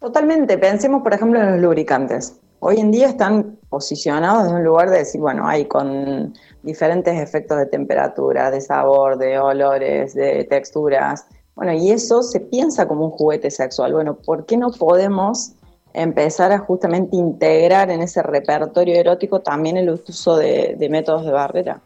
Totalmente, 0.00 0.58
pensemos 0.58 1.02
por 1.02 1.14
ejemplo 1.14 1.40
en 1.40 1.52
los 1.52 1.60
lubricantes. 1.60 2.38
Hoy 2.60 2.78
en 2.78 2.90
día 2.90 3.08
están 3.08 3.58
posicionados 3.68 4.48
en 4.48 4.56
un 4.56 4.64
lugar 4.64 4.90
de 4.90 4.98
decir, 4.98 5.20
bueno, 5.20 5.46
hay 5.46 5.66
con 5.66 6.34
diferentes 6.62 7.18
efectos 7.18 7.58
de 7.58 7.66
temperatura, 7.66 8.50
de 8.50 8.60
sabor, 8.60 9.18
de 9.18 9.38
olores, 9.38 10.14
de 10.14 10.44
texturas. 10.44 11.26
Bueno, 11.54 11.72
y 11.72 11.90
eso 11.90 12.22
se 12.22 12.40
piensa 12.40 12.88
como 12.88 13.06
un 13.06 13.10
juguete 13.10 13.50
sexual. 13.50 13.92
Bueno, 13.92 14.16
¿por 14.16 14.46
qué 14.46 14.56
no 14.56 14.70
podemos 14.70 15.52
empezar 15.94 16.52
a 16.52 16.58
justamente 16.58 17.16
integrar 17.16 17.90
en 17.90 18.02
ese 18.02 18.22
repertorio 18.22 18.96
erótico 18.96 19.40
también 19.40 19.76
el 19.76 19.88
uso 19.88 20.36
de, 20.36 20.76
métodos 20.90 21.24
de 21.24 21.32
barrera. 21.32 21.80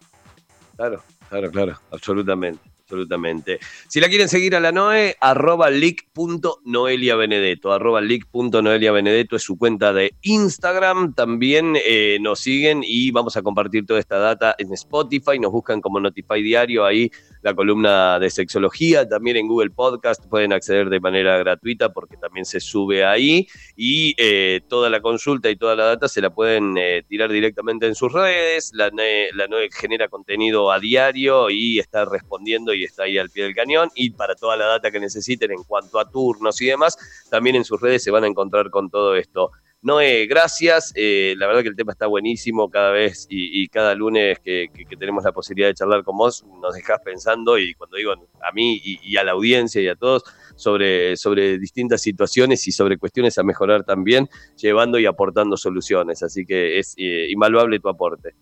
Claro, 0.77 1.03
claro, 1.29 1.51
claro, 1.51 1.75
absolutamente 1.91 2.78
absolutamente. 2.89 3.61
Si 3.87 4.01
la 4.01 4.09
quieren 4.09 4.31
seguir 4.31 4.57
a 4.57 4.61
la 4.61 4.73
Noe, 4.73 5.15
arroba 5.21 5.69
leak.noeliabenedetto. 5.69 7.71
Arroba 7.71 8.01
leak.noeliabenedetto 8.01 9.37
es 9.37 9.43
su 9.43 9.59
cuenta 9.59 9.93
de 9.93 10.15
Instagram. 10.23 11.15
También 11.15 11.77
eh, 11.85 12.17
nos 12.23 12.41
siguen 12.41 12.81
y 12.83 13.11
vamos 13.11 13.37
a 13.37 13.43
compartir 13.43 13.85
toda 13.85 14.01
esta 14.01 14.17
data 14.17 14.55
en 14.57 14.73
Spotify. 14.73 15.39
Nos 15.39 15.53
buscan 15.53 15.83
como 15.83 16.01
Notify 16.01 16.43
Diario 16.43 16.87
ahí 16.87 17.11
la 17.43 17.55
columna 17.55 18.19
de 18.19 18.31
sexología. 18.31 19.07
También 19.07 19.37
en 19.37 19.49
Google 19.49 19.71
Podcast 19.71 20.25
pueden 20.27 20.55
acceder 20.55 20.89
de 20.89 21.01
manera 21.01 21.37
gratuita 21.39 21.93
porque 21.93 22.17
también 22.17 22.47
se 22.47 22.61
sube 22.61 23.05
ahí. 23.05 23.47
Y 23.77 24.15
eh, 24.17 24.63
toda 24.69 24.89
la 24.89 25.01
consulta 25.01 25.51
y 25.51 25.57
toda 25.57 25.77
la 25.77 25.85
data 25.85 26.09
se 26.09 26.23
la 26.23 26.31
pueden 26.31 26.77
eh, 26.79 27.05
tirar 27.07 27.31
directamente 27.31 27.87
en 27.87 27.95
sus 27.95 28.13
redes. 28.13 28.71
La, 28.73 28.91
la 29.35 29.47
Noe 29.47 29.69
genera 29.71 30.09
contenido 30.09 30.73
a 30.73 30.81
diario 30.81 31.51
y 31.51 31.79
está 31.79 32.07
respondiendo 32.07 32.75
y 32.75 32.78
está 32.85 33.05
ahí 33.05 33.19
al 33.19 33.31
pie 33.31 33.45
del 33.45 33.55
cañón. 33.55 33.91
Y 33.95 34.11
para 34.11 34.35
toda 34.35 34.57
la 34.57 34.67
data 34.67 34.91
que 34.91 35.01
necesiten 35.01 35.53
en 35.53 35.63
cuanto 35.65 35.99
a 35.99 36.11
turnos 36.11 36.61
y 36.61 36.67
demás, 36.67 36.97
también 37.31 37.57
en 37.57 37.65
sus 37.65 37.81
redes 37.81 38.03
se 38.03 38.11
van 38.11 38.25
a 38.25 38.27
encontrar 38.27 38.71
con 38.71 38.91
todo 38.91 39.17
esto. 39.17 39.51
Noé, 39.81 40.27
gracias. 40.27 40.93
Eh, 40.97 41.35
la 41.39 41.47
verdad 41.47 41.63
que 41.63 41.69
el 41.69 41.77
tema 41.77 41.93
está 41.93 42.09
buenísimo 42.09 42.69
cada 42.69 42.91
vez 42.91 43.29
y, 43.31 43.69
cada 43.69 43.95
lunes 43.95 44.41
que, 44.41 44.69
tenemos 44.99 45.23
la 45.23 45.31
posibilidad 45.31 45.69
de 45.69 45.75
charlar 45.75 46.03
con 46.03 46.17
vos, 46.17 46.45
nos 46.61 46.75
dejas 46.75 47.01
pensando 47.05 47.57
y 47.59 47.75
cuando 47.75 47.97
digo 47.97 48.13
a 48.13 48.53
mí 48.53 48.81
y, 48.83 49.17
a 49.17 49.23
la 49.23 49.33
audiencia 49.33 49.81
y 49.81 49.87
a 49.87 49.95
todos 49.95 50.25
sobre, 50.57 51.17
sobre 51.17 51.59
distintas 51.59 52.03
situaciones 52.03 52.67
y 52.67 52.73
sobre 52.73 52.99
cuestiones 52.99 53.39
a 53.39 53.45
mejorar 53.45 53.85
también, 53.85 54.29
llevando 54.57 54.99
y 54.99 55.07
aportando 55.07 55.57
soluciones. 55.57 56.25
Así 56.25 56.45
que 56.45 56.81
es 56.81 56.95
eh, 56.97 57.29
invaluable 57.31 57.79
tu 57.79 57.89
aporte. 57.89 58.35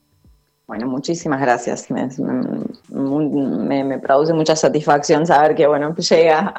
Bueno, 0.67 0.89
muchísimas 0.89 1.41
gracias. 1.41 1.89
Me, 1.91 2.09
produce 4.01 4.33
mucha 4.33 4.57
satisfacción 4.57 5.25
saber 5.25 5.55
que, 5.55 5.67
bueno, 5.67 5.95
llega 5.95 6.53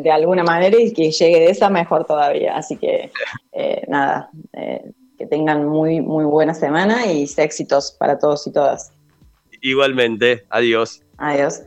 de, 0.00 0.10
alguna 0.12 0.44
manera 0.44 0.78
y 0.78 0.92
que 0.92 1.10
llegue 1.10 1.40
de 1.40 1.50
esa 1.50 1.68
mejor 1.68 2.04
todavía. 2.04 2.56
Así 2.56 2.76
que, 2.76 3.10
eh, 3.52 3.82
nada, 3.88 4.30
eh, 4.52 4.92
que 5.18 5.26
tengan 5.26 5.66
muy, 5.66 6.00
muy 6.00 6.24
buena 6.24 6.54
semana 6.54 7.06
y 7.06 7.28
éxitos 7.36 7.96
para 7.98 8.16
todos 8.16 8.46
y 8.46 8.52
todas. 8.52 8.92
Igualmente, 9.60 10.46
adiós. 10.50 11.02
Adiós. 11.16 11.62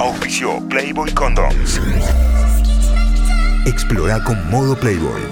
Auspicio 0.00 0.60
Playboy 0.68 1.12
Condoms. 1.12 1.80
Explora 3.64 4.22
con 4.22 4.48
modo 4.50 4.76
Playboy. 4.76 5.22